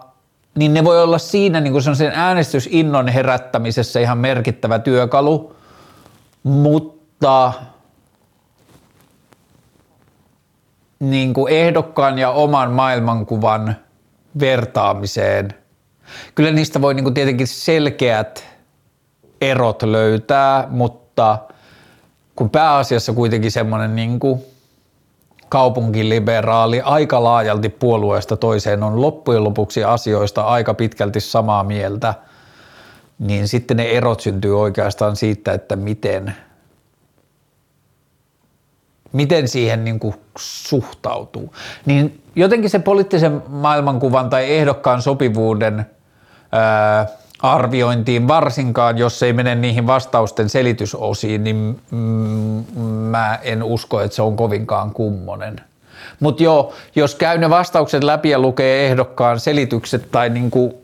[0.55, 5.55] niin ne voi olla siinä niin kuin sen äänestysinnon herättämisessä ihan merkittävä työkalu,
[6.43, 7.53] mutta–
[10.99, 13.75] niin kuin ehdokkaan ja oman maailmankuvan
[14.39, 15.53] vertaamiseen.
[16.35, 18.45] Kyllä niistä voi niin kuin tietenkin selkeät
[19.41, 21.37] erot löytää, mutta
[22.35, 24.41] kun pääasiassa kuitenkin semmoinen niin kuin
[25.49, 32.13] kaupunkiliberaali aika laajalti puolueesta toiseen on loppujen lopuksi asioista aika pitkälti samaa mieltä,
[33.19, 36.33] niin sitten ne erot syntyy oikeastaan siitä, että miten–
[39.11, 41.53] miten siihen niin kuin suhtautuu.
[41.85, 45.85] Niin jotenkin se poliittisen maailmankuvan tai ehdokkaan sopivuuden
[46.51, 47.07] ää,
[47.41, 51.97] arviointiin, varsinkaan jos ei mene niihin vastausten selitysosiin, niin mm,
[52.85, 55.55] mä en usko, että se on kovinkaan kummonen.
[56.19, 60.83] Mutta joo, jos käy ne vastaukset läpi ja lukee ehdokkaan selitykset tai niinku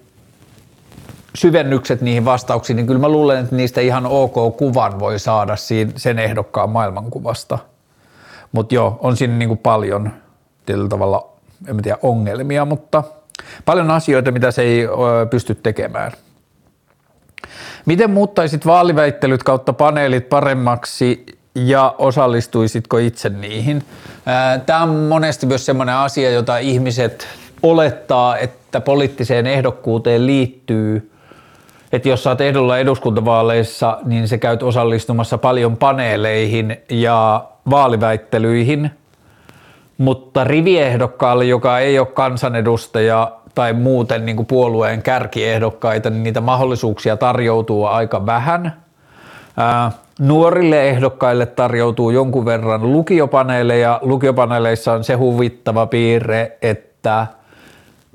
[1.36, 5.56] syvennykset niihin vastauksiin, niin kyllä mä luulen, että niistä ihan ok kuvan voi saada
[5.96, 7.60] sen ehdokkaan maailmankuvasta–
[8.56, 10.12] mutta joo, on siinä niin kuin paljon
[10.66, 11.30] tietyllä tavalla,
[11.68, 13.04] en tiedä, ongelmia, mutta
[13.66, 14.88] paljon asioita, mitä se ei
[15.30, 16.12] pysty tekemään.
[17.86, 23.84] Miten muuttaisit vaaliväittelyt kautta paneelit paremmaksi ja osallistuisitko itse niihin?
[24.66, 27.28] Tämä on monesti myös sellainen asia, jota ihmiset
[27.64, 31.12] olettaa, että poliittiseen ehdokkuuteen liittyy,
[31.92, 38.92] että jos saat ehdolla eduskuntavaaleissa, niin se käyt osallistumassa paljon paneeleihin ja vaaliväittelyihin,
[39.98, 47.18] mutta riviehdokkaalle, joka ei ole kansanedustaja tai muuten niin kuin puolueen kärkiehdokkaita, niin niitä mahdollisuuksia
[47.18, 48.74] tarjoutuu aika vähän.
[49.58, 54.00] Ää, nuorille ehdokkaille tarjoutuu jonkun verran lukiopaneeleja.
[54.02, 57.28] Lukiopaneeleissa on se huvittava piirre, että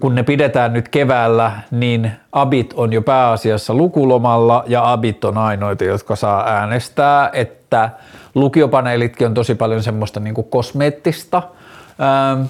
[0.00, 5.84] kun ne pidetään nyt keväällä, niin abit on jo pääasiassa lukulomalla ja abit on ainoita,
[5.84, 7.90] jotka saa äänestää, että
[8.35, 11.43] lukiopaneelitkin on tosi paljon semmoista niin kuin kosmeettista.
[12.01, 12.43] Ähm,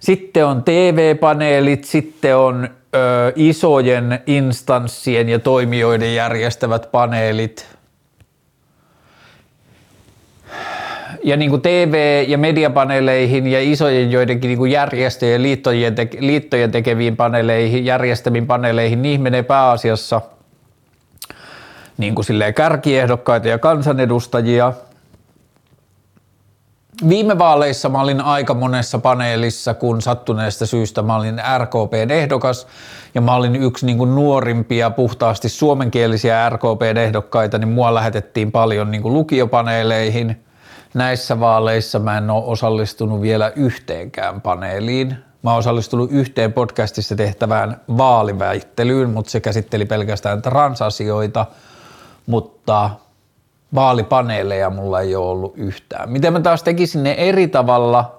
[0.00, 2.68] sitten on TV-paneelit, sitten on
[3.36, 7.66] isojen instanssien ja toimijoiden järjestävät paneelit.
[11.24, 16.70] Ja niin kuin TV- ja mediapaneeleihin ja isojen joidenkin niin kuin järjestöjen liittojen, te- liittojen
[16.70, 20.20] tekeviin paneeleihin, järjestäviin paneeleihin, niihin menee pääasiassa–
[21.98, 24.72] niin kuin silleen kärkiehdokkaita ja kansanedustajia.
[27.08, 32.66] Viime vaaleissa mä olin aika monessa paneelissa, kun sattuneesta syystä mä olin RKPn ehdokas
[33.14, 38.90] ja mä olin yksi niin kuin nuorimpia puhtaasti suomenkielisiä RKPn ehdokkaita, niin mua lähetettiin paljon
[38.90, 40.44] niin kuin lukiopaneeleihin.
[40.94, 47.80] Näissä vaaleissa mä en ole osallistunut vielä yhteenkään paneeliin, Mä oon osallistunut yhteen podcastissa tehtävään
[47.96, 51.46] vaaliväittelyyn, mutta se käsitteli pelkästään transasioita,
[52.26, 52.90] mutta
[53.74, 56.10] vaalipaneeleja mulla ei ole ollut yhtään.
[56.10, 58.18] Miten mä taas tekisin ne eri tavalla?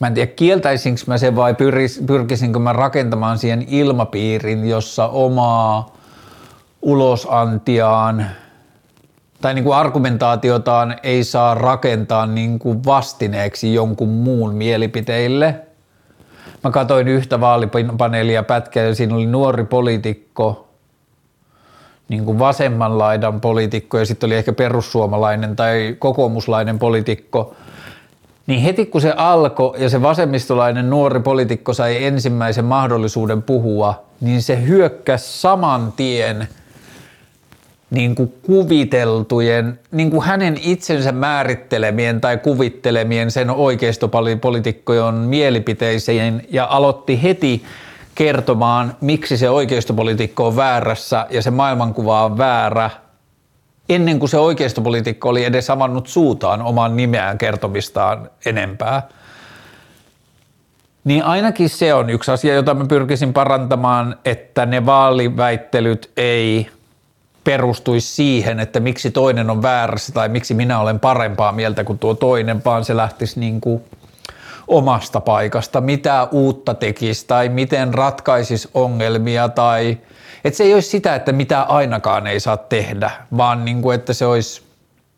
[0.00, 5.96] Mä en tiedä, kieltäisinkö mä sen vai pyris, pyrkisinkö mä rakentamaan siihen ilmapiirin, jossa omaa
[6.82, 8.26] ulosantiaan
[9.40, 15.60] tai niin kuin argumentaatiotaan ei saa rakentaa niin kuin vastineeksi jonkun muun mielipiteille.
[16.64, 20.68] Mä katsoin yhtä vaalipaneelia pätkää ja siinä oli nuori poliitikko,
[22.08, 27.54] niin kuin vasemman laidan poliitikko ja sitten oli ehkä perussuomalainen tai kokoomuslainen poliitikko,
[28.46, 34.42] niin heti kun se alkoi ja se vasemmistolainen nuori poliitikko sai ensimmäisen mahdollisuuden puhua, niin
[34.42, 36.48] se hyökkäsi saman tien
[37.90, 47.22] niin kuin kuviteltujen, niin kuin hänen itsensä määrittelemien tai kuvittelemien sen oikeistopolitiikkojen mielipiteisiin ja aloitti
[47.22, 47.64] heti
[48.14, 52.90] kertomaan, miksi se oikeistopolitiikko on väärässä ja se maailmankuva on väärä,
[53.88, 59.08] ennen kuin se oikeistopolitiikko oli edes avannut suutaan oman nimeään kertomistaan enempää.
[61.04, 66.68] Niin ainakin se on yksi asia, jota mä pyrkisin parantamaan, että ne vaaliväittelyt ei
[67.44, 72.14] perustuisi siihen, että miksi toinen on väärässä tai miksi minä olen parempaa mieltä kuin tuo
[72.14, 73.84] toinen, vaan se lähtisi niin kuin–
[74.68, 79.98] omasta paikasta, mitä uutta tekisi tai miten ratkaisisi ongelmia tai
[80.44, 84.12] että se ei olisi sitä, että mitä ainakaan ei saa tehdä, vaan niin kuin, että
[84.12, 84.62] se olisi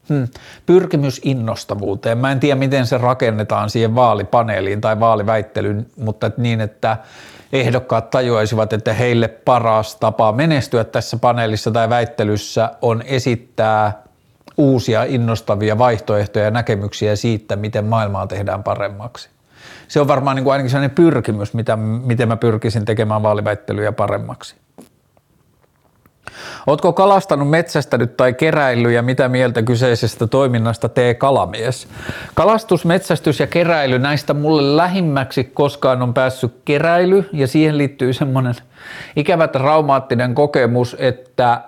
[0.08, 0.28] hmm,
[0.66, 2.18] pyrkimys innostavuuteen.
[2.18, 6.96] Mä en tiedä, miten se rakennetaan siihen vaalipaneeliin tai vaaliväittelyyn, mutta että niin, että
[7.52, 14.02] ehdokkaat tajuaisivat, että heille paras tapa menestyä tässä paneelissa tai väittelyssä on esittää
[14.56, 19.28] uusia innostavia vaihtoehtoja ja näkemyksiä siitä, miten maailmaa tehdään paremmaksi
[19.88, 24.56] se on varmaan niin kuin ainakin sellainen pyrkimys, mitä, miten mä pyrkisin tekemään vaaliväittelyjä paremmaksi.
[26.66, 31.88] Ootko kalastanut, metsästänyt tai keräillyt ja mitä mieltä kyseisestä toiminnasta tee kalamies?
[32.34, 38.54] Kalastus, metsästys ja keräily, näistä mulle lähimmäksi koskaan on päässyt keräily ja siihen liittyy semmoinen
[39.16, 41.60] ikävä traumaattinen kokemus, että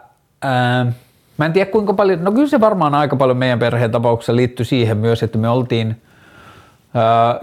[0.43, 0.93] ää,
[1.39, 4.65] mä en tiedä kuinka paljon, no kyllä se varmaan aika paljon meidän perheen tapauksessa liittyy
[4.65, 5.97] siihen myös, että me oltiin–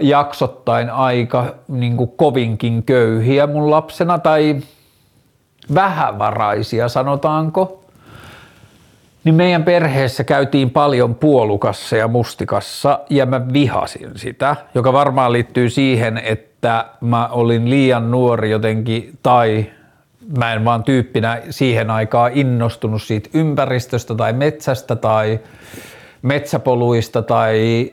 [0.00, 4.56] jaksottain aika niin kuin kovinkin köyhiä mun lapsena tai
[5.74, 7.84] vähävaraisia sanotaanko,
[9.24, 15.70] niin meidän perheessä käytiin paljon puolukassa ja mustikassa ja mä vihasin sitä, joka varmaan liittyy
[15.70, 19.66] siihen, että mä olin liian nuori jotenkin tai
[20.38, 25.40] mä en vaan tyyppinä siihen aikaan innostunut siitä ympäristöstä tai metsästä tai
[26.22, 27.90] metsäpoluista tai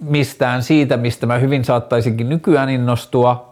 [0.00, 3.49] mistään siitä, mistä mä hyvin saattaisinkin nykyään innostua,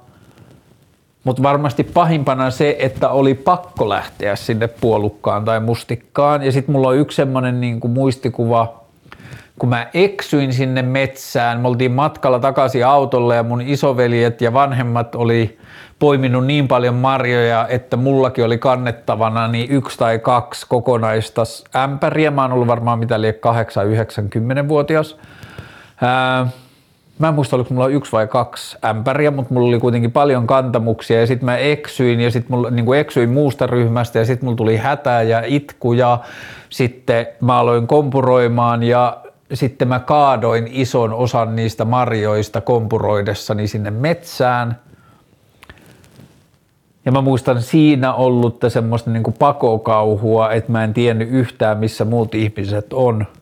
[1.24, 6.42] mutta varmasti pahimpana se, että oli pakko lähteä sinne puolukkaan tai mustikkaan.
[6.42, 8.74] Ja sitten mulla on yksi semmoinen niin kuin muistikuva,
[9.58, 15.14] kun mä eksyin sinne metsään, me oltiin matkalla takaisin autolle ja mun isoveljet ja vanhemmat
[15.14, 15.58] oli
[15.98, 21.42] poiminut niin paljon marjoja, että mullakin oli kannettavana niin yksi tai kaksi kokonaista
[21.76, 22.30] ämpäriä.
[22.30, 25.16] Mä oon ollut varmaan mitä liian 8-90-vuotias.
[26.02, 26.46] Ää,
[27.18, 31.20] mä en muista, oliko mulla yksi vai kaksi ämpäriä, mutta mulla oli kuitenkin paljon kantamuksia
[31.20, 34.76] ja sitten mä eksyin ja sitten mulla niin eksyin muusta ryhmästä ja sitten mulla tuli
[34.76, 36.18] hätää ja itku ja
[36.70, 39.16] sitten mä aloin kompuroimaan ja
[39.52, 44.78] sitten mä kaadoin ison osan niistä marjoista kompuroidessani sinne metsään.
[47.04, 52.34] Ja mä muistan siinä ollutta semmoista niin pakokauhua, että mä en tiennyt yhtään missä muut
[52.34, 53.26] ihmiset on–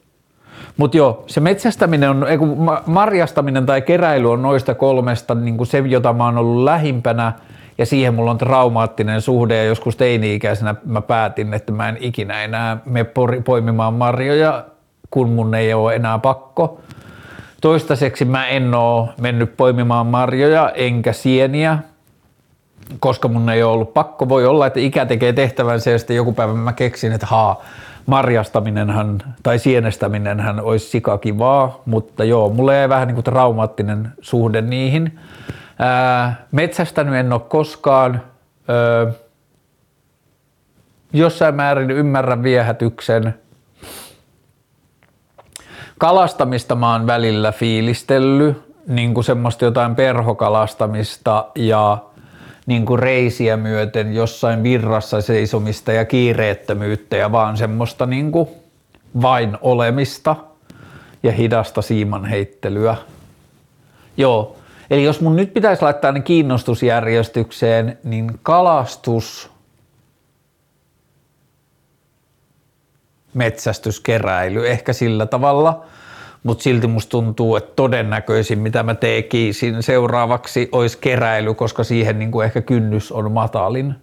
[0.76, 2.38] mutta joo, se metsästäminen on, ei
[2.86, 7.32] marjastaminen tai keräily on noista kolmesta niin kuin se, jota mä oon ollut lähimpänä
[7.78, 12.44] ja siihen mulla on traumaattinen suhde ja joskus teini-ikäisenä mä päätin, että mä en ikinä
[12.44, 13.06] enää me
[13.44, 14.64] poimimaan marjoja,
[15.10, 16.80] kun mun ei ole enää pakko.
[17.60, 21.78] Toistaiseksi mä en oo mennyt poimimaan marjoja enkä sieniä,
[23.00, 24.28] koska mun ei ole ollut pakko.
[24.28, 27.62] Voi olla, että ikä tekee tehtävänsä ja sitten joku päivä mä keksin, että haa,
[28.06, 35.18] marjastaminenhan tai sienestäminenhän olisi sikakivaa, mutta joo, mulle ei vähän niin kuin traumaattinen suhde niihin.
[35.78, 38.22] Ää, metsästänyt en ole koskaan.
[38.68, 39.12] Ää,
[41.12, 43.34] jossain määrin ymmärrän viehätyksen.
[45.98, 51.98] Kalastamista mä oon välillä fiilistellyt, niin kuin semmoista jotain perhokalastamista ja
[52.66, 58.48] niin kuin reisiä myöten jossain virrassa seisomista ja kiireettömyyttä ja vaan semmoista niin kuin
[59.22, 60.36] vain olemista
[61.22, 62.96] ja hidasta siiman heittelyä.
[64.16, 64.56] Joo,
[64.90, 69.50] eli jos mun nyt pitäisi laittaa ne kiinnostusjärjestykseen, niin kalastus,
[73.34, 75.84] metsästyskeräily ehkä sillä tavalla,
[76.42, 82.30] mutta silti musta tuntuu, että todennäköisin mitä mä tekisin seuraavaksi olisi keräily, koska siihen niin
[82.30, 83.94] kuin ehkä kynnys on matalin.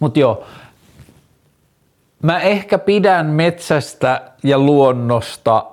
[0.00, 0.44] Mutta joo,
[2.22, 5.66] mä ehkä pidän metsästä ja luonnosta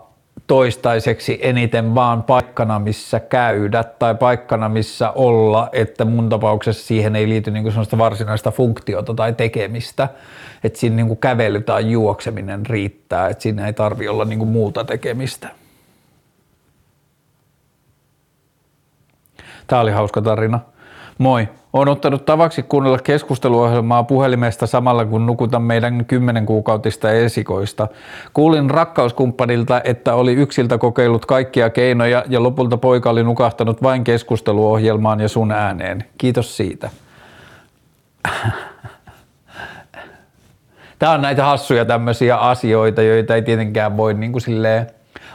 [0.47, 7.29] toistaiseksi eniten vaan paikkana, missä käydä tai paikkana, missä olla, että mun tapauksessa siihen ei
[7.29, 10.09] liity niin sellaista varsinaista funktiota tai tekemistä,
[10.63, 15.49] että siinä niin kävely tai juokseminen riittää, että siinä ei tarvi olla niin muuta tekemistä.
[19.67, 20.59] Tämä oli hauska tarina.
[21.17, 21.47] Moi.
[21.73, 27.87] Olen ottanut tavaksi kuunnella keskusteluohjelmaa puhelimesta samalla kun nukutan meidän kymmenen kuukautista esikoista.
[28.33, 35.19] Kuulin rakkauskumppanilta, että oli yksiltä kokeillut kaikkia keinoja ja lopulta poika oli nukahtanut vain keskusteluohjelmaan
[35.19, 36.03] ja sun ääneen.
[36.17, 36.89] Kiitos siitä.
[40.99, 44.87] Tämä on näitä hassuja tämmöisiä asioita, joita ei tietenkään voi niin kuin silleen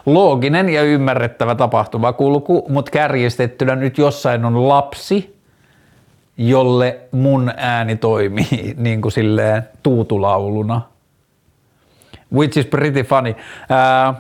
[0.07, 5.36] looginen ja ymmärrettävä tapahtuma kulku, mutta kärjistettynä nyt jossain on lapsi–
[6.39, 10.83] jolle mun ääni toimii niin kuin silleen tuutulauluna.
[12.33, 13.35] Which is pretty funny.
[13.71, 14.15] Ää,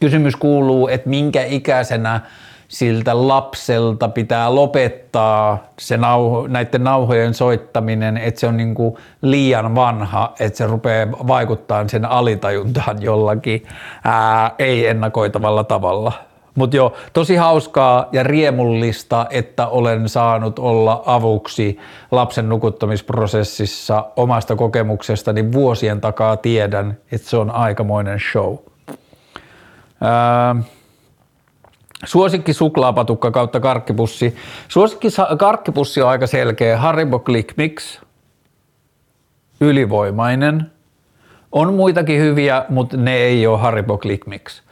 [0.00, 2.20] kysymys kuuluu, että minkä ikäisenä
[2.68, 9.74] siltä lapselta pitää lopettaa se nauho, näiden nauhojen soittaminen, että se on niin kuin liian
[9.74, 13.66] vanha, että se rupeaa vaikuttaa sen alitajuntaan jollakin
[14.04, 16.12] ää, ei-ennakoitavalla tavalla.
[16.56, 21.78] Mutta joo, tosi hauskaa ja riemullista, että olen saanut olla avuksi
[22.10, 28.56] lapsen nukuttamisprosessissa omasta kokemuksestani vuosien takaa tiedän, että se on aikamoinen show.
[30.00, 30.56] Ää,
[32.04, 34.36] Suosikki suklaapatukka kautta karkkipussi.
[34.68, 36.76] Suosikki karkkipussi on aika selkeä.
[36.76, 38.00] Haribo Click Mix.
[39.60, 40.70] Ylivoimainen.
[41.52, 44.62] On muitakin hyviä, mutta ne ei ole Haribo Click Mix.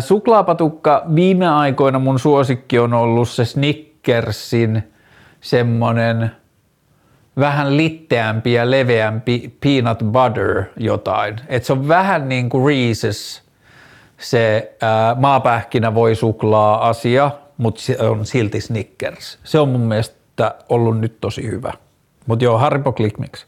[0.00, 4.92] Suklaapatukka viime aikoina mun suosikki on ollut se Snickersin
[5.40, 6.30] semmonen
[7.38, 11.36] vähän litteämpi ja leveämpi peanut butter jotain.
[11.48, 13.42] Et se on vähän niin kuin Reese's
[14.18, 19.38] se ää, maapähkinä voi suklaa asia, mutta se on silti Snickers.
[19.44, 21.72] Se on mun mielestä ollut nyt tosi hyvä.
[22.26, 23.46] Mutta joo, Haribo Click Mix.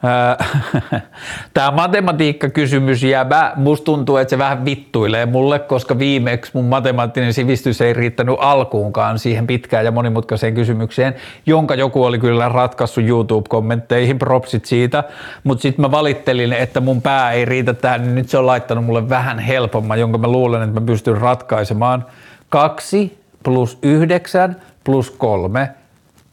[1.54, 7.80] Tämä matematiikkakysymys jää, musta tuntuu, että se vähän vittuilee mulle, koska viimeksi mun matemaattinen sivistys
[7.80, 11.14] ei riittänyt alkuunkaan siihen pitkään ja monimutkaiseen kysymykseen,
[11.46, 15.04] jonka joku oli kyllä ratkaissut YouTube-kommentteihin, propsit siitä,
[15.44, 18.84] mutta sitten mä valittelin, että mun pää ei riitä tähän, niin nyt se on laittanut
[18.84, 22.04] mulle vähän helpomman, jonka mä luulen, että mä pystyn ratkaisemaan.
[22.48, 25.68] 2 plus 9 plus 3,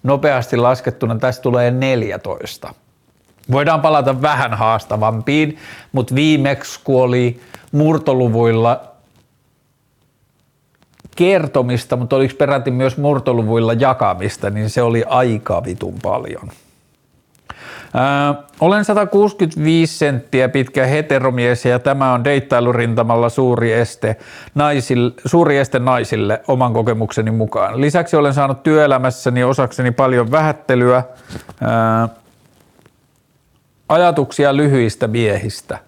[0.03, 2.73] nopeasti laskettuna tästä tulee 14.
[3.51, 5.57] Voidaan palata vähän haastavampiin,
[5.91, 7.39] mutta viimeksi kun oli
[7.71, 8.81] murtoluvuilla
[11.15, 16.51] kertomista, mutta oliko peräti myös murtoluvuilla jakamista, niin se oli aika vitun paljon.
[17.95, 24.15] Öö, olen 165 senttiä pitkä heteromies ja tämä on deittailurintamalla suuri este,
[24.55, 27.81] naisille, suuri este naisille oman kokemukseni mukaan.
[27.81, 31.03] Lisäksi olen saanut työelämässäni osakseni paljon vähättelyä.
[31.61, 32.17] Öö,
[33.89, 35.79] ajatuksia lyhyistä miehistä.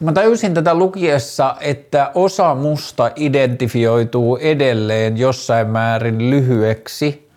[0.00, 7.30] Mä tajusin tätä lukiessa, että osa musta identifioituu edelleen jossain määrin lyhyeksi,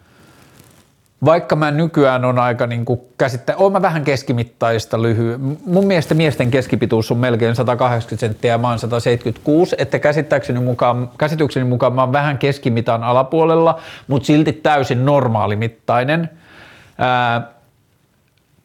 [1.26, 5.38] vaikka mä nykyään on aika niin kuin käsittä, oon mä vähän keskimittaista lyhy.
[5.66, 11.10] Mun mielestä miesten keskipituus on melkein 180 senttiä ja mä oon 176, että käsittääkseni mukaan,
[11.18, 16.30] käsitykseni mukaan mä oon vähän keskimitan alapuolella, mutta silti täysin normaalimittainen.
[16.98, 17.59] Ää,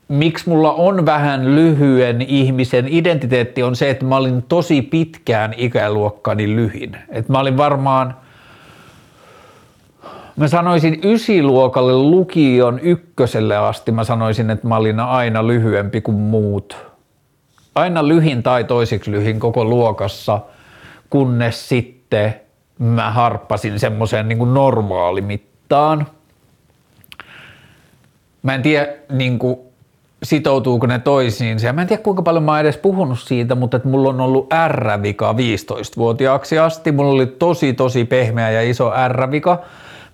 [0.09, 6.57] miksi mulla on vähän lyhyen ihmisen identiteetti on se, että mä olin tosi pitkään ikäluokkani
[6.57, 6.97] lyhin.
[7.09, 8.17] Et mä olin varmaan,
[10.37, 16.77] mä sanoisin ysiluokalle lukion ykköselle asti, mä sanoisin, että mä olin aina lyhyempi kuin muut.
[17.75, 20.41] Aina lyhin tai toisiksi lyhin koko luokassa,
[21.11, 22.35] kunnes sitten
[22.79, 26.07] mä harppasin semmoiseen niin normaalimittaan.
[28.43, 29.59] Mä en tiedä, niin kuin,
[30.23, 31.67] sitoutuuko ne toisiinsa.
[31.67, 34.21] Ja mä en tiedä kuinka paljon mä oon edes puhunut siitä, mutta että mulla on
[34.21, 36.93] ollut R-vika 15-vuotiaaksi asti.
[36.93, 39.63] Mulla oli tosi tosi pehmeä ja iso R-vika.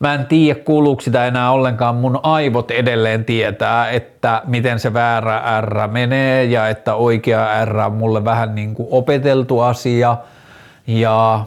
[0.01, 1.94] Mä en tiedä, kuuluuko sitä enää ollenkaan.
[1.94, 7.92] Mun aivot edelleen tietää, että miten se väärä R menee ja että oikea R on
[7.92, 10.16] mulle vähän niin kuin opeteltu asia.
[10.86, 11.44] Ja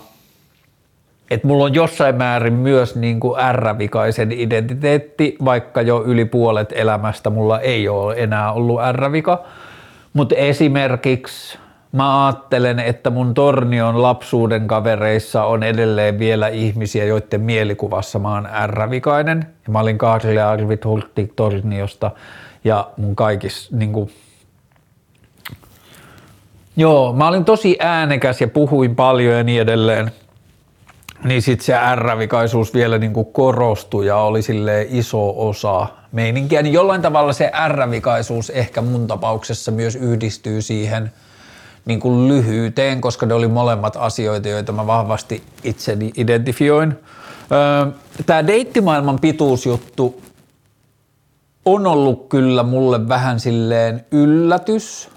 [1.31, 7.29] että mulla on jossain määrin myös niin kuin R-vikaisen identiteetti, vaikka jo yli puolet elämästä
[7.29, 9.43] mulla ei ole enää ollut R-vika.
[10.13, 11.57] Mutta esimerkiksi
[11.91, 18.49] mä ajattelen, että mun tornion lapsuuden kavereissa on edelleen vielä ihmisiä, joiden mielikuvassa mä oon
[18.67, 19.45] R-vikainen.
[19.67, 22.11] Ja mä olin Kaarli Arvit Hulttik torniosta
[22.63, 24.09] ja mun kaikissa niin kuin,
[26.75, 30.11] Joo, mä olin tosi äänekäs ja puhuin paljon ja niin edelleen.
[31.23, 36.61] Niin sitten se R-vikaisuus vielä niin kuin korostui ja oli sille iso osa meininkiä.
[36.61, 41.11] Niin jollain tavalla se R-vikaisuus ehkä mun tapauksessa myös yhdistyy siihen–
[41.85, 46.95] niin kuin lyhyyteen, koska ne oli molemmat asioita, joita mä vahvasti itseni identifioin.
[48.25, 50.21] Tämä deittimaailman pituusjuttu
[51.65, 55.09] on ollut kyllä mulle vähän silleen yllätys.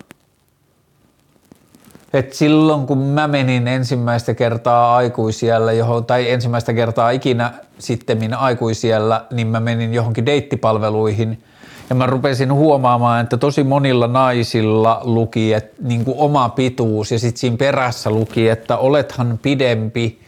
[2.17, 9.25] Et silloin kun mä menin ensimmäistä kertaa aikuisiellä, johon, tai ensimmäistä kertaa ikinä sitten aikuisiellä,
[9.31, 11.39] niin mä menin johonkin deittipalveluihin–
[11.91, 17.19] ja mä rupesin huomaamaan, että tosi monilla naisilla luki että, niin kuin oma pituus ja
[17.19, 20.21] sitten siinä perässä luki, että olethan pidempi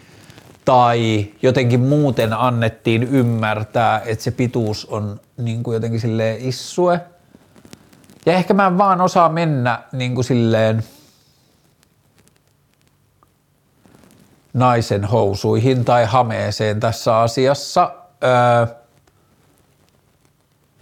[0.65, 7.01] tai jotenkin muuten annettiin ymmärtää, että se pituus on niin kuin jotenkin silleen issue.
[8.27, 10.85] Ja ehkä mä en vaan osaa mennä niin kuin silleen
[14.55, 17.93] naisen housuihin tai hameeseen tässä asiassa.
[18.25, 18.77] Öö,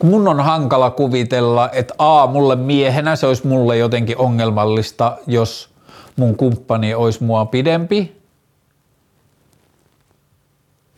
[0.03, 5.71] mun on hankala kuvitella, että a, mulle miehenä se olisi mulle jotenkin ongelmallista, jos
[6.17, 8.17] mun kumppani olisi mua pidempi.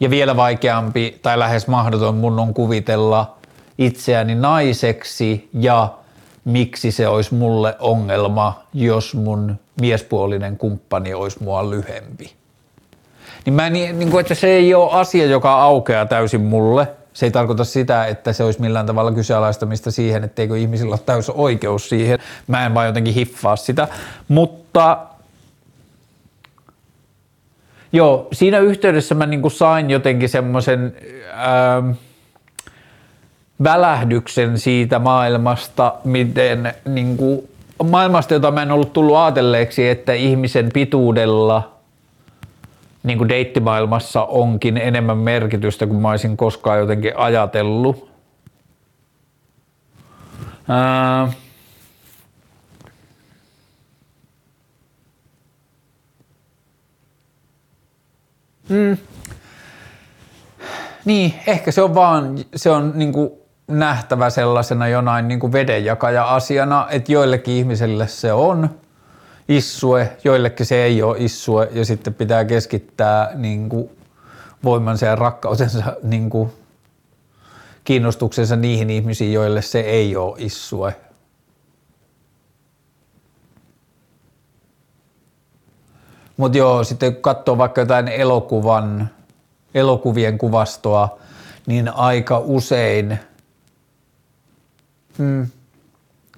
[0.00, 3.36] Ja vielä vaikeampi tai lähes mahdoton mun on kuvitella
[3.78, 5.94] itseäni naiseksi ja
[6.44, 12.37] miksi se olisi mulle ongelma, jos mun miespuolinen kumppani olisi mua lyhempi.
[13.48, 16.88] Niin mä niin kuin, että se ei ole asia, joka aukeaa täysin mulle–
[17.18, 21.30] se ei tarkoita sitä, että se olisi millään tavalla kyseenalaistamista siihen, etteikö ihmisillä ole täys
[21.30, 22.18] oikeus siihen.
[22.46, 23.88] Mä en vaan jotenkin hiffaa sitä.
[24.28, 24.98] Mutta
[27.92, 30.96] joo, siinä yhteydessä mä niin sain jotenkin semmoisen
[31.32, 31.90] ähm,
[33.62, 37.48] välähdyksen siitä maailmasta, miten niin kuin,
[37.90, 41.72] maailmasta, jota mä en ollut tullut ajatelleeksi, että ihmisen pituudella–
[43.08, 48.10] niin kuin deittimaailmassa onkin enemmän merkitystä kuin mä olisin koskaan jotenkin ajatellut.
[50.68, 51.32] Ää,
[58.68, 58.96] Mm.
[61.04, 63.30] Niin, ehkä se on vaan, se on niin kuin
[63.68, 68.70] nähtävä sellaisena jonain niin kuin vedenjakaja-asiana, että joillekin ihmisille se on–
[69.48, 73.90] issue, joillekin se ei ole issue ja sitten pitää keskittää niin kuin
[74.64, 76.52] voimansa ja rakkautensa niin kuin
[77.84, 80.96] kiinnostuksensa niihin ihmisiin, joille se ei ole issue.
[86.36, 89.10] Mutta joo, sitten kun katsoo vaikka jotain elokuvan,
[89.74, 91.18] elokuvien kuvastoa,
[91.66, 93.18] niin aika usein,
[95.18, 95.46] hmm,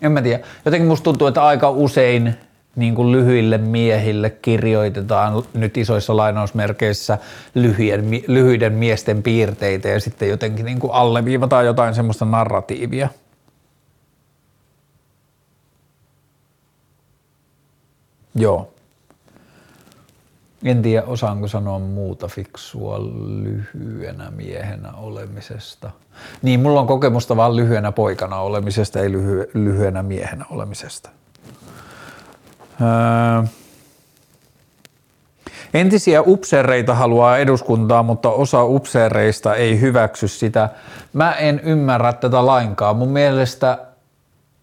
[0.02, 2.34] en mä tiedä, jotenkin musta tuntuu, että aika usein
[2.80, 7.18] niin kuin lyhyille miehille kirjoitetaan nyt isoissa lainausmerkeissä
[7.54, 13.08] lyhyen, lyhyiden miesten piirteitä ja sitten jotenkin niin kuin alleviivataan jotain semmoista narratiivia.
[18.34, 18.72] Joo.
[20.64, 23.00] En tiedä, osaanko sanoa muuta fiksua
[23.42, 25.90] lyhyenä miehenä olemisesta.
[26.42, 31.10] Niin, mulla on kokemusta vaan lyhyenä poikana olemisesta, ei lyhy- lyhyenä miehenä olemisesta.
[32.80, 33.42] Öö,
[35.74, 40.68] entisiä upseereita haluaa eduskuntaa, mutta osa upseereista ei hyväksy sitä.
[41.12, 42.96] Mä en ymmärrä tätä lainkaan.
[42.96, 43.78] Mun mielestä,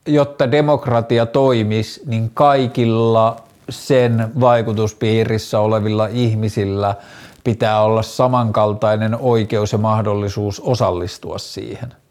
[0.05, 6.95] jotta demokratia toimisi, niin kaikilla sen vaikutuspiirissä olevilla ihmisillä
[7.43, 11.93] pitää olla samankaltainen oikeus ja mahdollisuus osallistua siihen–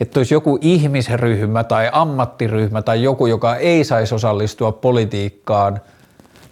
[0.00, 5.80] että olisi joku ihmisryhmä tai ammattiryhmä tai joku, joka ei saisi osallistua politiikkaan,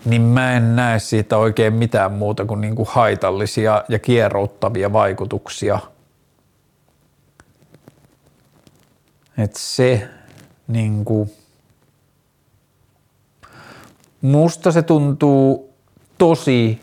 [0.04, 5.78] niin mä en näe siitä oikein mitään muuta kuin, niin kuin haitallisia ja kierouttavia vaikutuksia.
[9.38, 10.08] Et se
[10.68, 11.30] niin kuin,
[14.20, 15.72] musta se tuntuu
[16.18, 16.80] tosi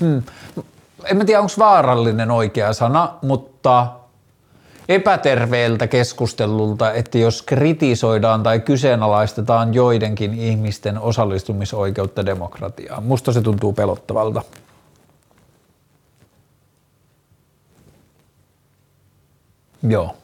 [0.00, 0.22] hmm,
[1.04, 3.86] en mä tiedä onko vaarallinen oikea sana, mutta
[4.88, 13.02] epäterveeltä keskustelulta, että jos kritisoidaan tai kyseenalaistetaan joidenkin ihmisten osallistumisoikeutta demokratiaan.
[13.02, 14.42] Musta se tuntuu pelottavalta.
[19.88, 20.16] Joo.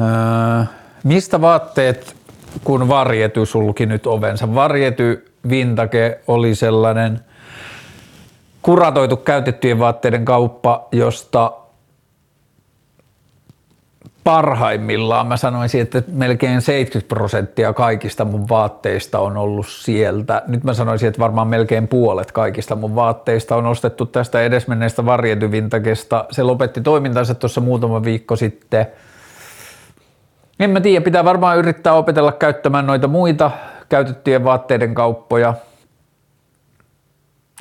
[0.00, 0.64] Öö,
[1.04, 2.16] mistä vaatteet,
[2.64, 4.54] kun varjety sulki nyt ovensa?
[4.54, 7.20] Varjety Vintage oli sellainen
[8.62, 11.52] kuratoitu käytettyjen vaatteiden kauppa, josta
[14.24, 20.42] parhaimmillaan mä sanoisin, että melkein 70 prosenttia kaikista mun vaatteista on ollut sieltä.
[20.46, 26.24] Nyt mä sanoisin, että varmaan melkein puolet kaikista mun vaatteista on ostettu tästä edesmenneestä varjetyvintagesta.
[26.30, 28.86] Se lopetti toimintansa tuossa muutama viikko sitten.
[30.60, 33.50] En mä tiedä, pitää varmaan yrittää opetella käyttämään noita muita
[33.88, 35.54] käytettyjen vaatteiden kauppoja.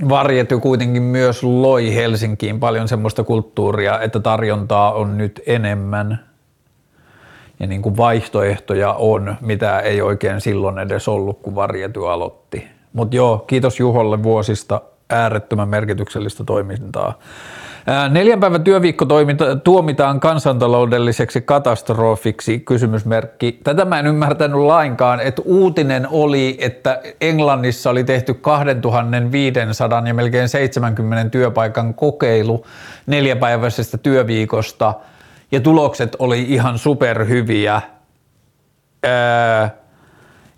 [0.09, 6.19] Varjety kuitenkin myös loi Helsinkiin paljon semmoista kulttuuria, että tarjontaa on nyt enemmän–
[7.59, 12.67] ja niin kuin vaihtoehtoja on, mitä ei oikein silloin edes ollut, kun Varjety aloitti.
[12.93, 17.13] Mutta joo, kiitos Juholle vuosista äärettömän merkityksellistä toimintaa.
[18.09, 19.05] Neljän päivän työviikko
[19.63, 23.59] tuomitaan kansantaloudelliseksi katastrofiksi, kysymysmerkki.
[23.63, 30.49] Tätä mä en ymmärtänyt lainkaan, että uutinen oli, että Englannissa oli tehty 2500 ja melkein
[30.49, 32.65] 70 työpaikan kokeilu
[33.07, 34.93] neljäpäiväisestä työviikosta–
[35.51, 37.81] ja tulokset oli ihan superhyviä.
[39.05, 39.67] Öö,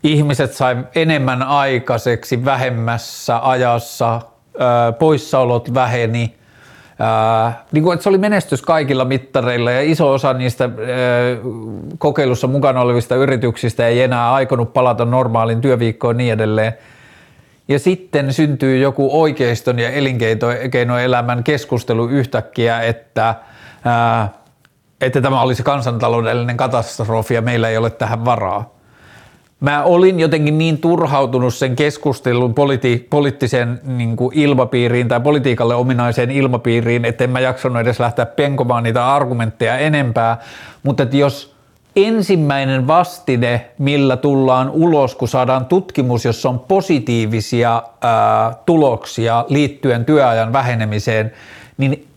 [0.03, 4.21] ihmiset sai enemmän aikaiseksi vähemmässä ajassa,
[4.61, 6.36] öö, poissaolot väheni.
[7.72, 11.38] Niin kuin, että se oli menestys kaikilla mittareilla ja iso osa niistä öö,
[11.97, 16.74] kokeilussa mukana olevista yrityksistä ei enää aikonut palata normaalin työviikkoon niin edelleen.
[17.68, 23.36] Ja sitten syntyy joku oikeiston ja elinkeinoelämän keskustelu yhtäkkiä, että
[23.86, 24.30] ää,
[25.02, 28.80] että tämä olisi kansantaloudellinen katastrofi ja meillä ei ole tähän varaa.
[29.62, 37.05] Mä olin jotenkin niin turhautunut sen keskustelun politi- poliittiseen niin ilmapiiriin tai politiikalle ominaiseen ilmapiiriin,
[37.05, 40.38] että en mä jaksanut edes lähteä penkomaan niitä argumentteja enempää,
[40.84, 41.55] mutta että jos
[41.95, 50.53] ensimmäinen vastine, millä tullaan ulos, kun saadaan tutkimus, jossa on positiivisia ää, tuloksia liittyen työajan
[50.53, 51.32] vähenemiseen,
[51.78, 52.07] niin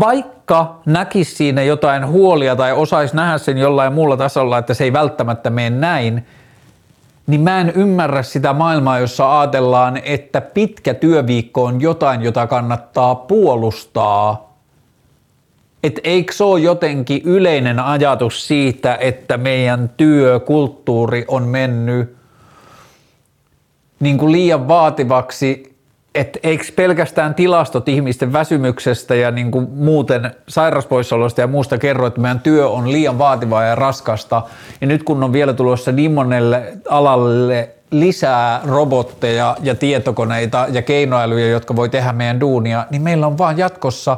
[0.00, 4.92] vaikka näkisi siinä jotain huolia tai osaisi nähdä sen jollain muulla tasolla, että se ei
[4.92, 6.26] välttämättä mene näin,
[7.28, 13.14] niin mä en ymmärrä sitä maailmaa, jossa ajatellaan, että pitkä työviikko on jotain, jota kannattaa
[13.14, 14.54] puolustaa.
[15.82, 22.16] Et eikö se ole jotenkin yleinen ajatus siitä, että meidän työkulttuuri on mennyt
[24.00, 25.67] niin kuin liian vaativaksi
[26.18, 32.20] että eikö pelkästään tilastot ihmisten väsymyksestä ja niin kuin muuten sairauspoissaolosta ja muusta kerro, että
[32.20, 34.42] meidän työ on liian vaativaa ja raskasta.
[34.80, 41.48] Ja nyt kun on vielä tulossa niin monelle alalle lisää robotteja ja tietokoneita ja keinoälyjä,
[41.48, 44.16] jotka voi tehdä meidän duunia, niin meillä on vaan jatkossa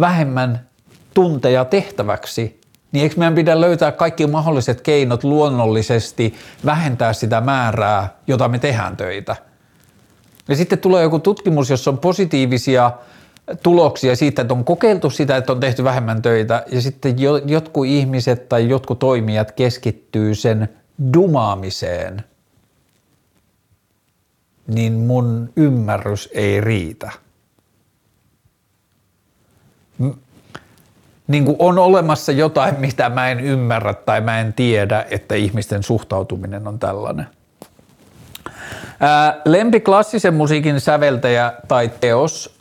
[0.00, 0.60] vähemmän
[1.14, 2.60] tunteja tehtäväksi.
[2.92, 8.96] Niin eikö meidän pidä löytää kaikki mahdolliset keinot luonnollisesti vähentää sitä määrää, jota me tehdään
[8.96, 9.36] töitä–
[10.48, 12.92] ja sitten tulee joku tutkimus, jossa on positiivisia
[13.62, 17.16] tuloksia siitä, että on kokeiltu sitä, että on tehty vähemmän töitä ja sitten
[17.46, 20.68] jotkut ihmiset tai jotkut toimijat keskittyy sen
[21.14, 22.24] dumaamiseen,
[24.66, 27.10] niin mun ymmärrys ei riitä.
[31.28, 35.82] Niin kuin on olemassa jotain, mitä mä en ymmärrä tai mä en tiedä, että ihmisten
[35.82, 37.26] suhtautuminen on tällainen.
[39.44, 42.56] Lempi klassisen musiikin säveltäjä tai teos.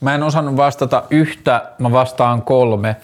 [0.00, 2.96] Mä en osannut vastata yhtä, mä vastaan kolme.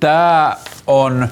[0.00, 1.28] Tää on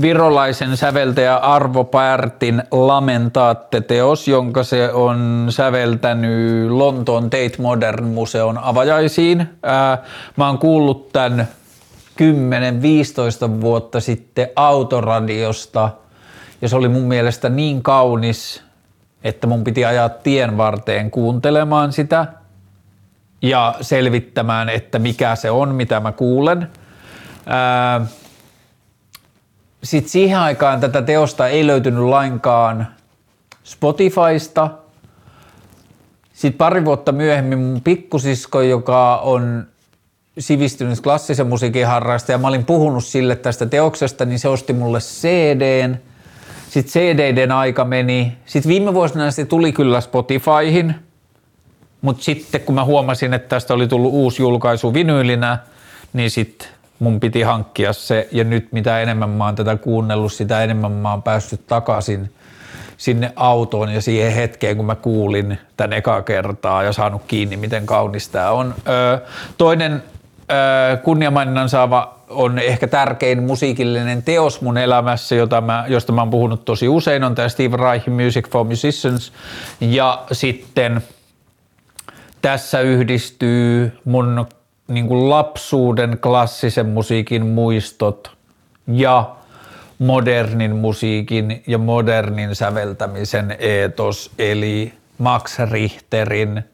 [0.00, 9.58] virolaisen säveltäjä Arvo Pärtin Lamentaatte-teos, jonka se on säveltänyt Lontoon Tate Modern Museon avajaisiin.
[10.36, 11.48] Mä oon kuullut tämän
[12.16, 15.90] 10-15 vuotta sitten autoradiosta
[16.62, 18.62] ja se oli mun mielestä niin kaunis,
[19.24, 22.26] että mun piti ajaa tien varteen kuuntelemaan sitä
[23.42, 26.70] ja selvittämään, että mikä se on, mitä mä kuulen.
[29.82, 32.86] Sitten siihen aikaan tätä teosta ei löytynyt lainkaan
[33.64, 34.70] Spotifysta.
[36.32, 39.66] Sitten pari vuotta myöhemmin mun pikkusisko, joka on
[40.38, 42.38] sivistynyt klassisen musiikin harrastaja.
[42.38, 45.96] Mä olin puhunut sille tästä teoksesta, niin se osti mulle CDn.
[46.68, 48.36] Sitten CD-den aika meni.
[48.46, 50.94] Sitten viime vuosina se tuli kyllä Spotifyhin,
[52.02, 55.58] mutta sitten kun mä huomasin, että tästä oli tullut uusi julkaisu vinyylinä,
[56.12, 56.68] niin sitten
[56.98, 58.28] mun piti hankkia se.
[58.32, 62.30] Ja nyt mitä enemmän mä oon tätä kuunnellut, sitä enemmän mä oon päässyt takaisin
[62.96, 67.86] sinne autoon ja siihen hetkeen, kun mä kuulin tän ekaa kertaa ja saanut kiinni, miten
[67.86, 68.74] kaunis tämä on.
[68.88, 69.18] Öö,
[69.58, 70.02] toinen
[71.02, 76.64] kunniamaininnan saava on ehkä tärkein musiikillinen teos mun elämässä, jota mä, josta mä oon puhunut
[76.64, 79.32] tosi usein, on tämä Steve Reich Music for Musicians.
[79.80, 81.00] Ja sitten
[82.42, 84.46] tässä yhdistyy mun
[84.88, 88.36] niin kuin lapsuuden klassisen musiikin muistot
[88.86, 89.36] ja
[89.98, 96.64] modernin musiikin ja modernin säveltämisen eetos, eli Max Richterin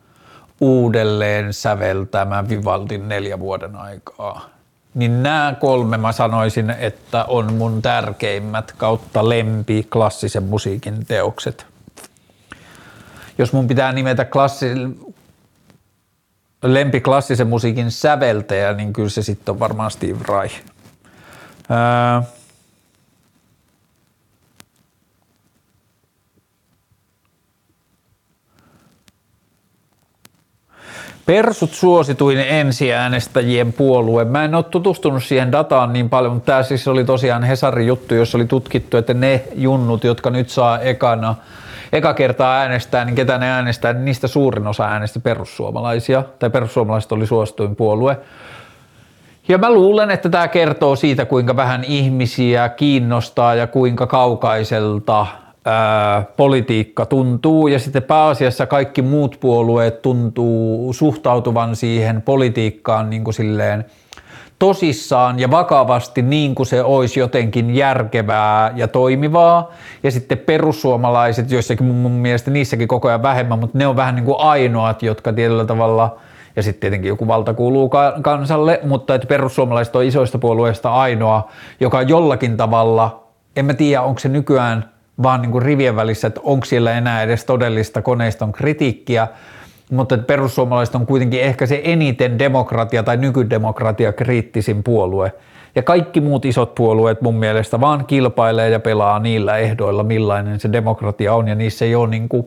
[0.62, 4.48] uudelleen säveltämä Vivaldin neljä vuoden aikaa.
[4.94, 11.66] Niin nämä kolme mä sanoisin, että on mun tärkeimmät kautta lempi klassisen musiikin teokset.
[13.38, 14.66] Jos mun pitää nimetä klassi,
[16.62, 20.60] lempi klassisen musiikin säveltäjä, niin kyllä se sitten on varmaan Steve Reich.
[21.70, 22.28] Öö,
[31.32, 34.24] Persut suosituin ensiäänestäjien puolue.
[34.24, 38.14] Mä en ole tutustunut siihen dataan niin paljon, mutta tämä siis oli tosiaan Hesarin juttu,
[38.14, 41.34] jossa oli tutkittu, että ne junnut, jotka nyt saa ekana,
[41.92, 47.12] eka kertaa äänestää, niin ketä ne äänestää, niin niistä suurin osa äänesti perussuomalaisia, tai perussuomalaiset
[47.12, 48.16] oli suosituin puolue.
[49.48, 55.26] Ja mä luulen, että tämä kertoo siitä, kuinka vähän ihmisiä kiinnostaa ja kuinka kaukaiselta
[55.64, 63.34] ää, politiikka tuntuu ja sitten pääasiassa kaikki muut puolueet tuntuu suhtautuvan siihen politiikkaan niin kuin
[63.34, 63.84] silleen
[64.58, 69.70] tosissaan ja vakavasti niin kuin se olisi jotenkin järkevää ja toimivaa.
[70.02, 74.24] Ja sitten perussuomalaiset, joissakin mun mielestä niissäkin koko ajan vähemmän, mutta ne on vähän niin
[74.24, 76.16] kuin ainoat, jotka tietyllä tavalla
[76.56, 77.90] ja sitten tietenkin joku valta kuuluu
[78.22, 81.48] kansalle, mutta että perussuomalaiset on isoista puolueista ainoa,
[81.80, 84.91] joka jollakin tavalla, en mä tiedä onko se nykyään
[85.22, 89.28] vaan niin kuin rivien välissä, että onko siellä enää edes todellista koneiston kritiikkiä,
[89.90, 95.32] mutta että perussuomalaiset on kuitenkin ehkä se eniten demokratia tai nykydemokratia kriittisin puolue.
[95.74, 100.72] Ja kaikki muut isot puolueet mun mielestä vaan kilpailee ja pelaa niillä ehdoilla, millainen se
[100.72, 102.46] demokratia on, ja niissä ei ole, niin kuin,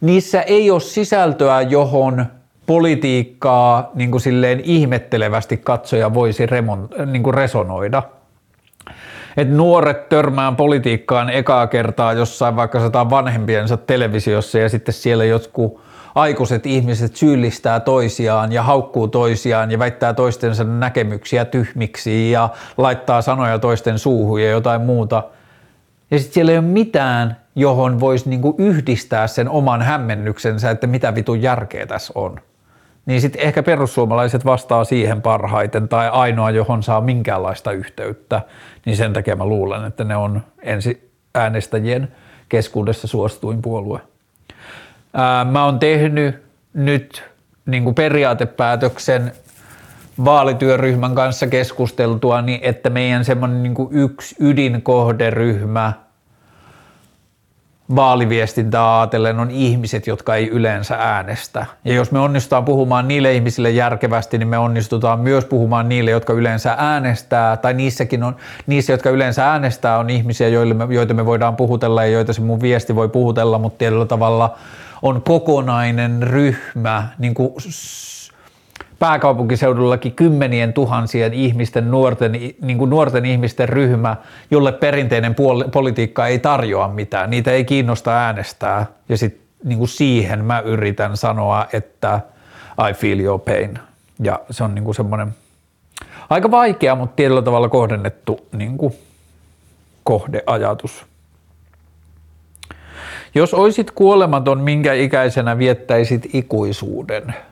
[0.00, 2.26] niissä ei ole sisältöä, johon
[2.66, 8.02] politiikkaa niin kuin silleen ihmettelevästi katsoja voisi remon, niin kuin resonoida–
[9.38, 15.80] että nuoret törmään politiikkaan ekaa kertaa jossain vaikka sataan vanhempiensa televisiossa ja sitten siellä jotkut
[16.14, 23.58] aikuiset ihmiset syyllistää toisiaan ja haukkuu toisiaan ja väittää toistensa näkemyksiä tyhmiksi ja laittaa sanoja
[23.58, 25.22] toisten suuhun ja jotain muuta.
[26.10, 31.14] Ja sitten siellä ei ole mitään, johon voisi niinku yhdistää sen oman hämmennyksensä, että mitä
[31.14, 32.40] vitun järkeä tässä on
[33.08, 38.42] niin sitten ehkä perussuomalaiset vastaa siihen parhaiten tai ainoa, johon saa minkäänlaista yhteyttä,
[38.84, 42.08] niin sen takia mä luulen, että ne on ensi äänestäjien
[42.48, 44.00] keskuudessa suosituin puolue.
[45.14, 46.42] Ää, mä oon tehnyt
[46.74, 47.24] nyt
[47.66, 49.32] niin kuin periaatepäätöksen
[50.24, 55.92] vaalityöryhmän kanssa keskusteltua, niin että meidän semmoinen niin yksi ydinkohderyhmä–
[57.96, 61.66] vaaliviestintää ajatellen on ihmiset, jotka ei yleensä äänestä.
[61.84, 66.32] Ja jos me onnistutaan puhumaan niille ihmisille järkevästi, niin me onnistutaan myös puhumaan niille, jotka
[66.32, 68.36] yleensä äänestää, tai niissäkin on,
[68.66, 72.40] niissä, jotka yleensä äänestää, on ihmisiä, joille me, joita me voidaan puhutella ja joita se
[72.40, 74.56] mun viesti voi puhutella, mutta tietyllä tavalla
[75.02, 77.54] on kokonainen ryhmä, niin kuin
[78.98, 84.16] pääkaupunkiseudullakin kymmenien tuhansien ihmisten, nuorten, niin kuin nuorten ihmisten ryhmä,
[84.50, 87.30] jolle perinteinen puol- politiikka ei tarjoa mitään.
[87.30, 88.86] Niitä ei kiinnosta äänestää.
[89.08, 92.20] Ja sit, niin siihen mä yritän sanoa, että
[92.90, 93.78] I feel your pain.
[94.22, 95.34] Ja se on niin kuin semmoinen
[96.30, 98.94] aika vaikea, mutta tietyllä tavalla kohdennettu niin kuin
[100.04, 101.06] kohdeajatus.
[103.34, 107.34] Jos oisit kuolematon, minkä ikäisenä viettäisit ikuisuuden–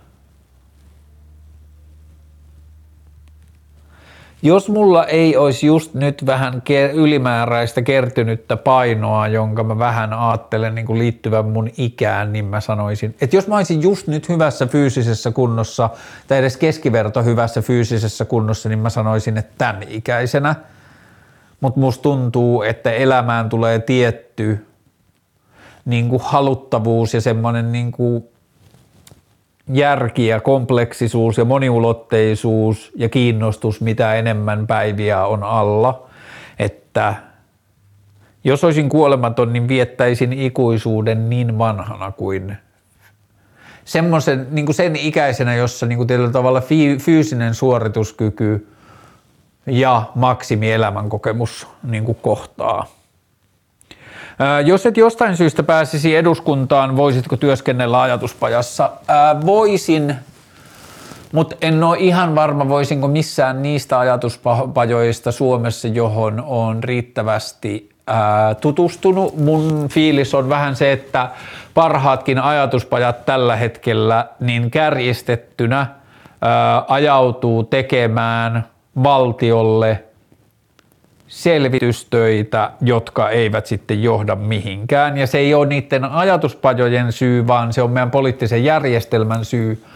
[4.46, 6.62] Jos mulla ei olisi just nyt vähän
[6.94, 13.14] ylimääräistä kertynyttä painoa, jonka mä vähän ajattelen niin kuin liittyvän mun ikään, niin mä sanoisin,
[13.20, 15.90] että jos mä olisin just nyt hyvässä fyysisessä kunnossa
[16.28, 20.54] tai edes keskiverto hyvässä fyysisessä kunnossa, niin mä sanoisin, että tämän ikäisenä.
[21.60, 24.66] Mutta musta tuntuu, että elämään tulee tietty
[25.84, 28.24] niin kuin haluttavuus ja semmoinen niin kuin
[29.68, 36.08] järki ja kompleksisuus ja moniulotteisuus ja kiinnostus, mitä enemmän päiviä on alla,
[36.58, 37.14] että
[38.46, 42.56] Jos olisin kuolematon, niin viettäisin ikuisuuden niin vanhana kuin
[43.84, 46.62] semmoisen, niin kuin sen ikäisenä, jossa niin kuin tietyllä tavalla
[46.98, 48.68] fyysinen suorituskyky
[49.66, 52.86] ja maksimielämän kokemus niin kuin kohtaa.
[54.64, 58.90] Jos et jostain syystä pääsisi eduskuntaan, voisitko työskennellä ajatuspajassa?
[59.08, 60.14] Ää, voisin,
[61.32, 69.36] mutta en ole ihan varma, voisinko missään niistä ajatuspajoista Suomessa, johon on riittävästi ää, tutustunut.
[69.36, 71.28] Mun fiilis on vähän se, että
[71.74, 75.86] parhaatkin ajatuspajat tällä hetkellä niin kärjistettynä
[76.42, 78.66] ää, ajautuu tekemään
[79.02, 80.05] valtiolle
[81.28, 85.18] selvitystöitä, jotka eivät sitten johda mihinkään.
[85.18, 89.82] Ja se ei ole niiden ajatuspajojen syy, vaan se on meidän poliittisen järjestelmän syy–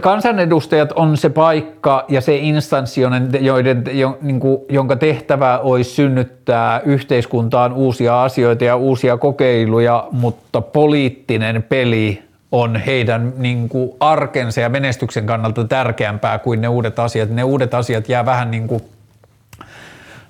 [0.00, 3.00] Kansanedustajat on se paikka ja se instanssi,
[3.40, 3.84] joiden,
[4.22, 12.22] niin jonka tehtävä olisi synnyttää yhteiskuntaan uusia asioita ja uusia kokeiluja, mutta poliittinen peli
[12.52, 17.30] on heidän niin kuin, arkensa ja menestyksen kannalta tärkeämpää kuin ne uudet asiat.
[17.30, 18.82] Ne uudet asiat jää vähän niin kuin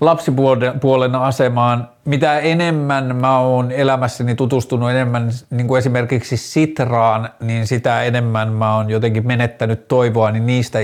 [0.01, 1.89] lapsipuolen asemaan.
[2.05, 8.77] Mitä enemmän mä oon elämässäni tutustunut enemmän niin kuin esimerkiksi Sitraan, niin sitä enemmän mä
[8.77, 10.79] oon jotenkin menettänyt toivoa niin niistä,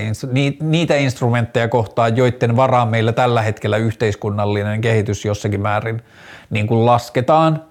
[0.63, 6.03] niitä instrumentteja kohtaan, joiden varaan meillä tällä hetkellä yhteiskunnallinen kehitys jossakin määrin
[6.51, 7.61] niin kuin lasketaan–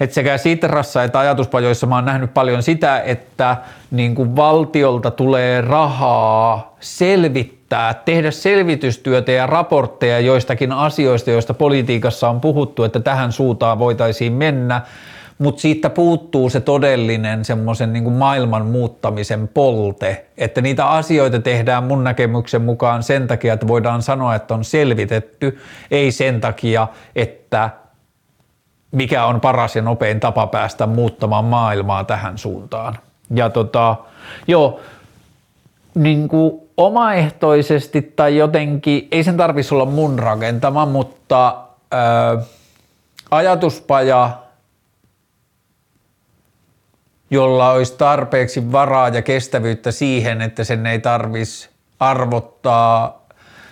[0.00, 3.56] että sekä Sitrassa että ajatuspajoissa mä oon nähnyt paljon sitä, että
[3.90, 7.57] niin kuin valtiolta tulee rahaa selvittää,
[8.04, 14.80] tehdä selvitystyötä ja raportteja joistakin asioista, joista politiikassa on puhuttu, että tähän suuntaan voitaisiin mennä,
[15.38, 22.04] mutta siitä puuttuu se todellinen semmoisen niin maailman muuttamisen polte, että niitä asioita tehdään mun
[22.04, 25.58] näkemyksen mukaan sen takia, että voidaan sanoa, että on selvitetty,
[25.90, 27.70] ei sen takia, että
[28.92, 32.98] mikä on paras ja nopein tapa päästä muuttamaan maailmaa tähän suuntaan.
[33.34, 33.96] Ja tota,
[34.46, 34.80] joo,
[35.94, 41.56] niin kuin omaehtoisesti tai jotenkin, ei sen tarvitsisi olla mun rakentama, mutta
[41.90, 42.36] ää,
[43.30, 44.30] ajatuspaja,
[47.30, 51.70] jolla olisi tarpeeksi varaa ja kestävyyttä siihen, että sen ei tarvitsisi
[52.00, 53.22] arvottaa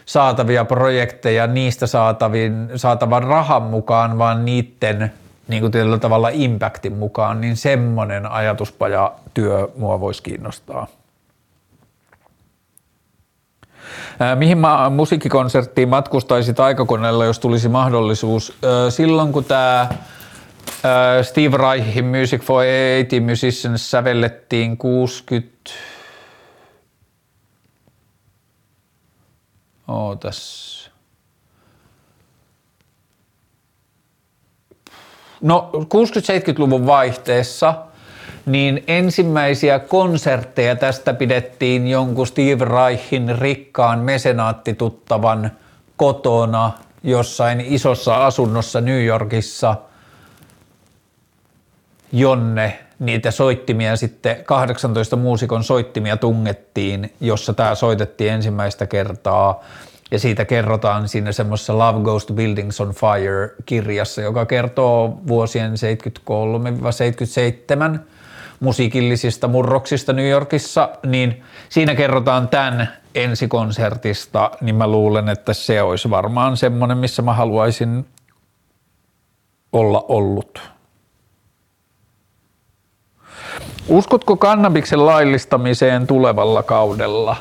[0.07, 5.13] saatavia projekteja niistä saatavin, saatavan rahan mukaan, vaan niiden
[5.49, 10.87] niin kuin tietyllä tavalla impactin mukaan, niin semmoinen ajatuspaja työ mua voisi kiinnostaa.
[14.35, 18.59] Mihin mä musiikkikonserttiin matkustaisit aikakoneella, jos tulisi mahdollisuus?
[18.91, 19.89] Silloin kun tämä
[21.23, 25.71] Steve Reichin Music for 80 Musicians sävellettiin 60
[29.89, 30.91] Ootas.
[35.41, 37.86] No 60-70-luvun vaihteessa
[38.47, 45.51] niin ensimmäisiä konsertteja tästä pidettiin jonkun Steve Reichin rikkaan mesenaattituttavan
[45.97, 46.73] kotona
[47.03, 49.77] jossain isossa asunnossa New Yorkissa,
[52.13, 59.65] jonne niitä soittimia sitten 18 muusikon soittimia tungettiin, jossa tämä soitettiin ensimmäistä kertaa.
[60.11, 65.73] Ja siitä kerrotaan siinä semmoisessa Love Ghost Buildings on Fire-kirjassa, joka kertoo vuosien
[67.97, 67.99] 73-77
[68.61, 76.11] musiikillisista murroksista New Yorkissa, niin siinä kerrotaan tämän ensikonsertista, niin mä luulen, että se olisi
[76.11, 78.07] varmaan semmoinen, missä mä haluaisin
[79.73, 80.71] olla ollut.
[83.89, 87.37] Uskotko kannabiksen laillistamiseen tulevalla kaudella?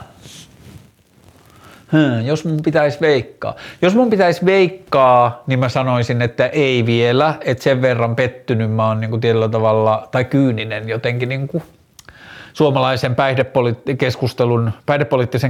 [1.91, 3.55] Hmm, jos mun pitäisi veikkaa.
[3.81, 8.87] Jos mun pitäisi veikkaa, niin mä sanoisin, että ei vielä, että sen verran pettynyt mä
[8.87, 11.63] oon niin tietyllä tavalla, tai kyyninen jotenkin niin kuin
[12.53, 14.71] suomalaisen päihdepoliitt- keskustelun,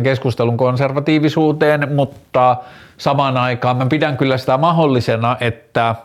[0.04, 2.58] keskustelun konservatiivisuuteen, mutta
[2.98, 5.96] samaan aikaan mä pidän kyllä sitä mahdollisena, että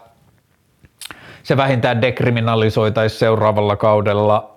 [1.43, 4.51] se vähintään dekriminalisoitaisiin seuraavalla kaudella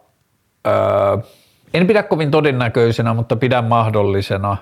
[0.68, 1.18] Öö,
[1.74, 4.58] en pidä kovin todennäköisenä, mutta pidän mahdollisena.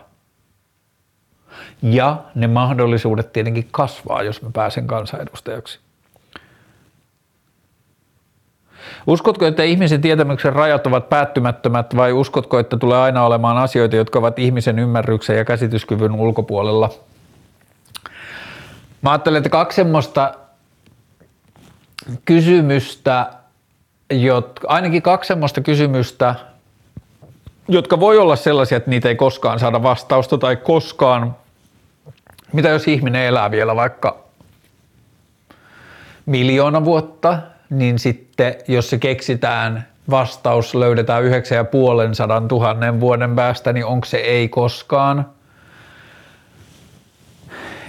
[1.81, 5.79] Ja ne mahdollisuudet tietenkin kasvaa, jos mä pääsen kansanedustajaksi.
[9.07, 14.19] Uskotko, että ihmisen tietämyksen rajat ovat päättymättömät vai uskotko, että tulee aina olemaan asioita, jotka
[14.19, 16.89] ovat ihmisen ymmärryksen ja käsityskyvyn ulkopuolella?
[19.01, 20.33] Mä ajattelen, että kaksi semmoista
[22.25, 23.33] kysymystä,
[24.09, 26.35] jotka, ainakin kaksi semmoista kysymystä,
[27.67, 31.35] jotka voi olla sellaisia, että niitä ei koskaan saada vastausta tai koskaan,
[32.53, 34.17] mitä jos ihminen elää vielä vaikka
[36.25, 37.37] miljoona vuotta,
[37.69, 41.29] niin sitten jos se keksitään vastaus löydetään 9,5
[42.47, 45.25] tuhannen vuoden päästä, niin onko se ei koskaan–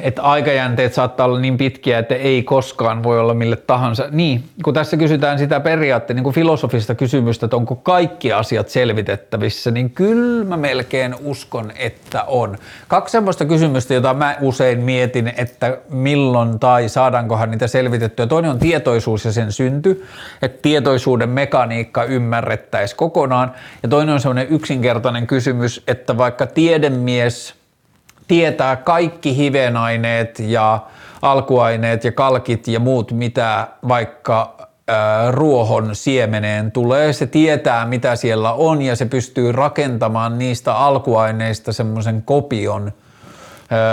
[0.03, 4.09] että aikajänteet saattaa olla niin pitkiä, että ei koskaan voi olla mille tahansa.
[4.11, 9.70] Niin, kun tässä kysytään sitä periaatteen niin kuin filosofista kysymystä, että onko kaikki asiat selvitettävissä,
[9.70, 12.59] niin kyllä mä melkein uskon, että on.
[12.88, 18.26] Kaksi semmoista kysymystä, jota mä usein mietin, että milloin tai saadaankohan niitä selvitettyä.
[18.26, 20.07] Toinen on tietoisuus ja sen synty,
[20.42, 23.53] että tietoisuuden mekaniikka ymmärrettäisiin kokonaan.
[23.82, 27.55] Ja toinen on semmoinen yksinkertainen kysymys, että vaikka tiedemies–
[28.29, 30.81] tietää kaikki hivenaineet ja
[31.23, 34.57] alkuaineet ja kalkit ja muut, mitä vaikka
[35.31, 37.12] ruohon siemeneen tulee.
[37.12, 42.93] Se tietää, mitä siellä on ja se pystyy rakentamaan niistä alkuaineista semmoisen kopion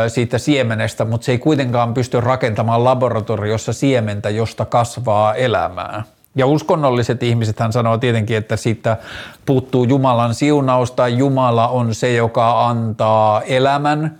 [0.07, 6.03] siitä siemenestä, mutta se ei kuitenkaan pysty rakentamaan laboratoriossa siementä, josta kasvaa elämää.
[6.39, 8.97] Ja uskonnolliset ihmiset hän sanoo tietenkin, että siitä
[9.45, 14.17] puuttuu Jumalan siunaus tai Jumala on se, joka antaa elämän.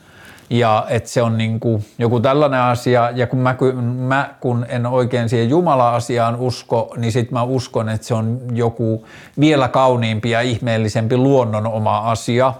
[0.49, 4.85] Ja että se on niin kuin joku tällainen asia, ja kun mä, mä kun en
[4.85, 9.05] oikein siihen Jumala-asiaan usko, niin sitten mä uskon, että se on joku
[9.39, 12.53] vielä kauniimpi ja ihmeellisempi luonnon oma asia,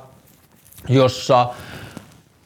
[0.89, 1.47] jossa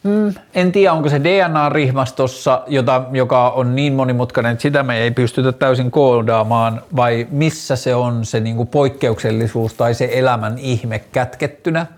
[0.03, 5.11] Mm, en tiedä, onko se DNA-rihmastossa, jota, joka on niin monimutkainen, että sitä me ei
[5.11, 10.99] pystytä täysin koodaamaan, vai missä se on se niin kuin poikkeuksellisuus tai se elämän ihme
[10.99, 11.85] kätkettynä–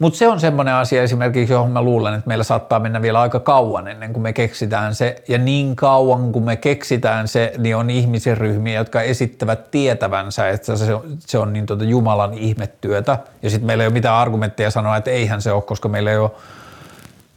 [0.00, 3.40] mutta se on semmoinen asia esimerkiksi, johon mä luulen, että meillä saattaa mennä vielä aika
[3.40, 5.22] kauan ennen kuin me keksitään se.
[5.28, 10.76] Ja niin kauan kuin me keksitään se, niin on ihmisen ryhmiä, jotka esittävät tietävänsä, että
[10.76, 13.18] se on, se on niin tuota Jumalan ihmettyötä.
[13.42, 16.18] Ja sitten meillä ei ole mitään argumentteja sanoa, että eihän se ole, koska meillä ei
[16.18, 16.30] ole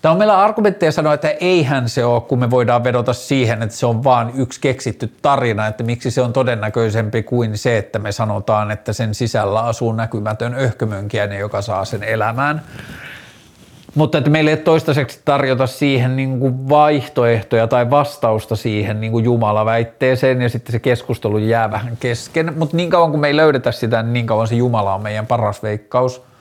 [0.04, 3.76] Tämä on meillä argumentteja sanoa, että eihän se ole, kun me voidaan vedota siihen, että
[3.76, 8.12] se on vain yksi keksitty tarina, että miksi se on todennäköisempi kuin se, että me
[8.12, 12.62] sanotaan, että sen sisällä asuu näkymätön öhkömönkiäinen, joka saa sen elämään.
[13.96, 19.26] Mutta että meillä ei toistaiseksi tarjota siihen niin kuin vaihtoehtoja tai vastausta siihen niin kuin
[19.26, 22.54] Jumala-väitteeseen ja sitten se keskustelu jää vähän kesken.
[22.58, 25.28] Mutta niin kauan kuin me ei löydetä sitä, niin, niin kauan se Jumala on meidän
[25.28, 26.22] paras veikkaus–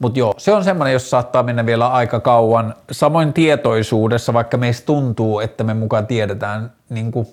[0.00, 2.74] mutta joo, se on semmoinen, jos saattaa mennä vielä aika kauan.
[2.90, 7.26] Samoin tietoisuudessa, vaikka meistä tuntuu, että me mukaan tiedetään, niin kuin,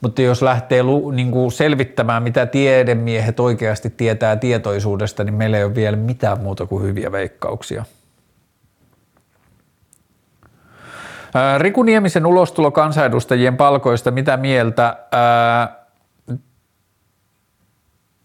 [0.00, 5.74] mutta jos lähtee niin kuin selvittämään, mitä tiedemiehet oikeasti tietää tietoisuudesta, niin meillä ei ole
[5.74, 7.84] vielä mitään muuta kuin hyviä veikkauksia.
[11.58, 14.96] Riku Niemisen ulostulo kansanedustajien palkoista, mitä mieltä?
[15.12, 15.81] Ää,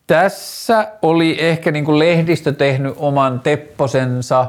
[0.08, 4.48] tässä oli ehkä niin kuin lehdistö tehnyt oman tepposensa.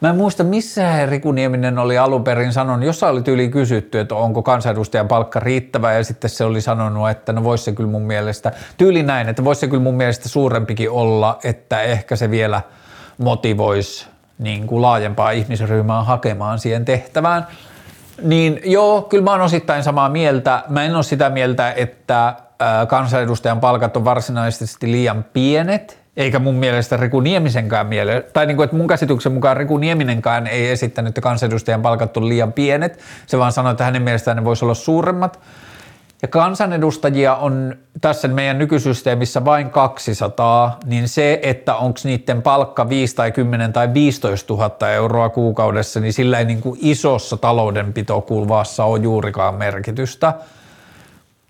[0.00, 4.14] Mä en muista, missä Riku Nieminen oli alun perin sanonut, jossa oli tyyli kysytty, että
[4.14, 8.02] onko kansanedustajan palkka riittävä, ja sitten se oli sanonut, että no voisi se kyllä mun
[8.02, 12.62] mielestä, tyyli näin, että voisi se kyllä mun mielestä suurempikin olla, että ehkä se vielä
[13.18, 14.06] motivoisi
[14.38, 17.46] niin kuin laajempaa ihmisryhmää hakemaan siihen tehtävään.
[18.22, 20.62] Niin joo, kyllä mä oon osittain samaa mieltä.
[20.68, 22.34] Mä en ole sitä mieltä, että
[22.88, 28.64] kansanedustajan palkat on varsinaisesti liian pienet, eikä mun mielestä Riku Niemisenkään miele, tai niin kuin,
[28.64, 33.38] että mun käsityksen mukaan Riku Nieminenkään ei esittänyt, että kansanedustajan palkat on liian pienet, se
[33.38, 35.40] vaan sanoi, että hänen mielestään ne voisi olla suuremmat.
[36.22, 43.16] Ja kansanedustajia on tässä meidän nykysysteemissä vain 200, niin se, että onko niiden palkka 5
[43.16, 48.98] tai 10 tai 15 000 euroa kuukaudessa, niin sillä ei niin kuin isossa taloudenpitokulvassa ole
[48.98, 50.34] juurikaan merkitystä.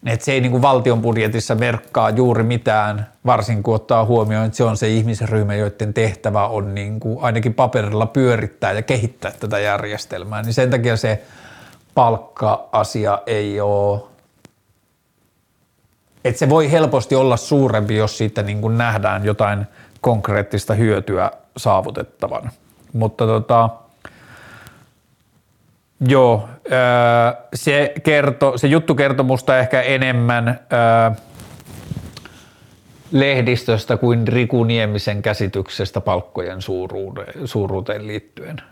[0.06, 4.56] Et se ei niin kuin valtion budjetissa verkkaa juuri mitään, varsinkin kun ottaa huomioon, että
[4.56, 9.58] se on se ihmisryhmä, joiden tehtävä on niin kuin ainakin paperilla pyörittää ja kehittää tätä
[9.58, 10.42] järjestelmää.
[10.42, 11.22] Niin sen takia se
[11.94, 14.00] palkka-asia ei ole,
[16.24, 19.66] että se voi helposti olla suurempi, jos siitä niin kuin nähdään jotain
[20.00, 22.50] konkreettista hyötyä saavutettavan.
[22.92, 23.70] Mutta tota,
[26.08, 26.48] Joo,
[27.54, 30.60] se, kerto, se juttu kertoi musta ehkä enemmän
[33.12, 36.58] lehdistöstä kuin Riku Niemisen käsityksestä palkkojen
[37.44, 38.62] suuruuteen, liittyen.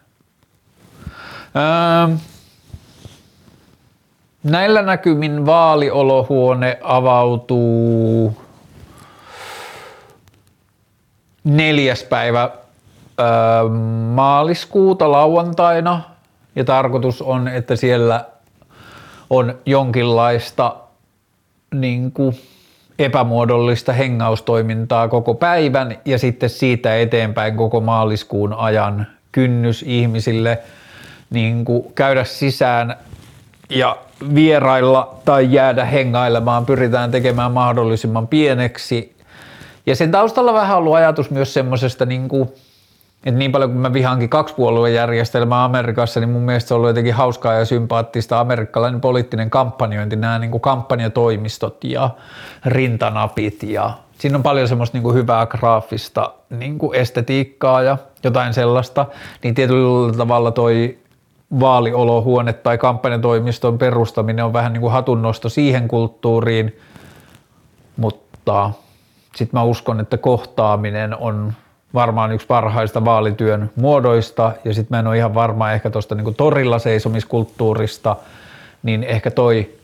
[4.43, 8.37] Näillä näkymin vaaliolohuone avautuu
[11.45, 12.51] neljäs päivä
[14.15, 16.01] maaliskuuta lauantaina–
[16.59, 18.25] ja tarkoitus on, että siellä
[19.31, 20.77] on jonkinlaista
[21.75, 22.41] niin kuin
[22.99, 30.59] epämuodollista hengaustoimintaa koko päivän ja sitten siitä eteenpäin koko maaliskuun ajan kynnys ihmisille
[31.31, 32.97] niin kuin käydä sisään
[33.71, 33.97] ja
[34.35, 39.17] vierailla tai jäädä hengailemaan pyritään tekemään mahdollisimman pieneksi.
[39.87, 42.49] Ja sen taustalla vähän ollut ajatus myös semmoisesta niin kuin,
[43.25, 47.15] että niin paljon kuin mä vihankin kaksipuoluejärjestelmää Amerikassa, niin mun mielestä se on ollut jotenkin
[47.15, 52.11] hauskaa ja sympaattista amerikkalainen poliittinen kampanjointi, nämä niin kuin kampanjatoimistot ja
[52.67, 58.55] rintanapit ja siinä on paljon semmoista niin kuin hyvää graafista niin kuin estetiikkaa ja jotain
[58.55, 59.07] sellaista,
[59.43, 60.99] niin tietyllä tavalla toi
[61.61, 66.79] vaaliolohuone tai kampanjatoimiston perustaminen on vähän niin kuin hatunnosto siihen kulttuuriin,
[67.97, 68.73] mutta
[69.37, 71.53] sitten mä uskon, että kohtaaminen on
[71.95, 76.35] varmaan yksi parhaista vaalityön muodoista, ja sitten mä en ole ihan varma ehkä tuosta niin
[76.35, 78.17] torilla seisomiskulttuurista,
[78.83, 79.75] niin ehkä toi,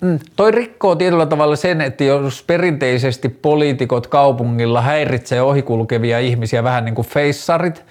[0.00, 6.84] mm, toi rikkoo tietyllä tavalla sen, että jos perinteisesti poliitikot kaupungilla häiritsee ohikulkevia ihmisiä vähän
[6.84, 7.84] niin kuin feissarit,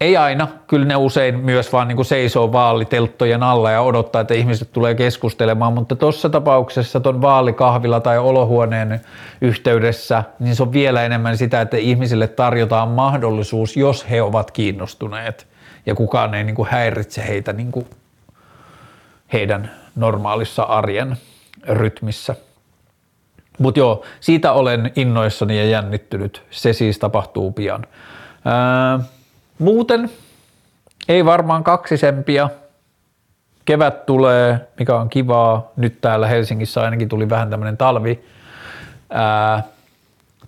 [0.00, 4.34] ei aina, kyllä ne usein myös vaan niin kuin seisoo vaalitelttojen alla ja odottaa, että
[4.34, 9.00] ihmiset tulee keskustelemaan, mutta tuossa tapauksessa tuon vaalikahvilla tai olohuoneen
[9.40, 15.46] yhteydessä, niin se on vielä enemmän sitä, että ihmisille tarjotaan mahdollisuus, jos he ovat kiinnostuneet
[15.86, 17.86] ja kukaan ei niin kuin häiritse heitä niin kuin
[19.32, 21.16] heidän normaalissa arjen
[21.68, 22.34] rytmissä.
[23.58, 26.42] Mutta joo, siitä olen innoissani ja jännittynyt.
[26.50, 27.86] Se siis tapahtuu pian.
[28.44, 29.00] Ää,
[29.58, 30.10] Muuten
[31.08, 32.48] ei varmaan kaksisempia.
[33.64, 35.70] Kevät tulee, mikä on kivaa.
[35.76, 38.24] Nyt täällä Helsingissä ainakin tuli vähän tämmöinen talvi
[39.10, 39.62] ää,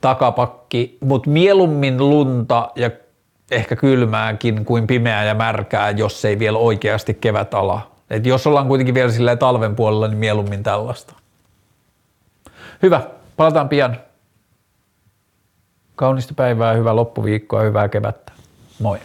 [0.00, 2.90] takapakki, mutta mieluummin lunta ja
[3.50, 7.90] ehkä kylmääkin kuin pimeää ja märkää, jos ei vielä oikeasti kevät ala.
[8.10, 11.14] Et jos ollaan kuitenkin vielä sillä talven puolella, niin mieluummin tällaista.
[12.82, 13.02] Hyvä,
[13.36, 13.96] palataan pian.
[15.96, 18.37] Kaunista päivää, hyvää loppuviikkoa, hyvää kevättä.
[18.80, 19.00] Moi.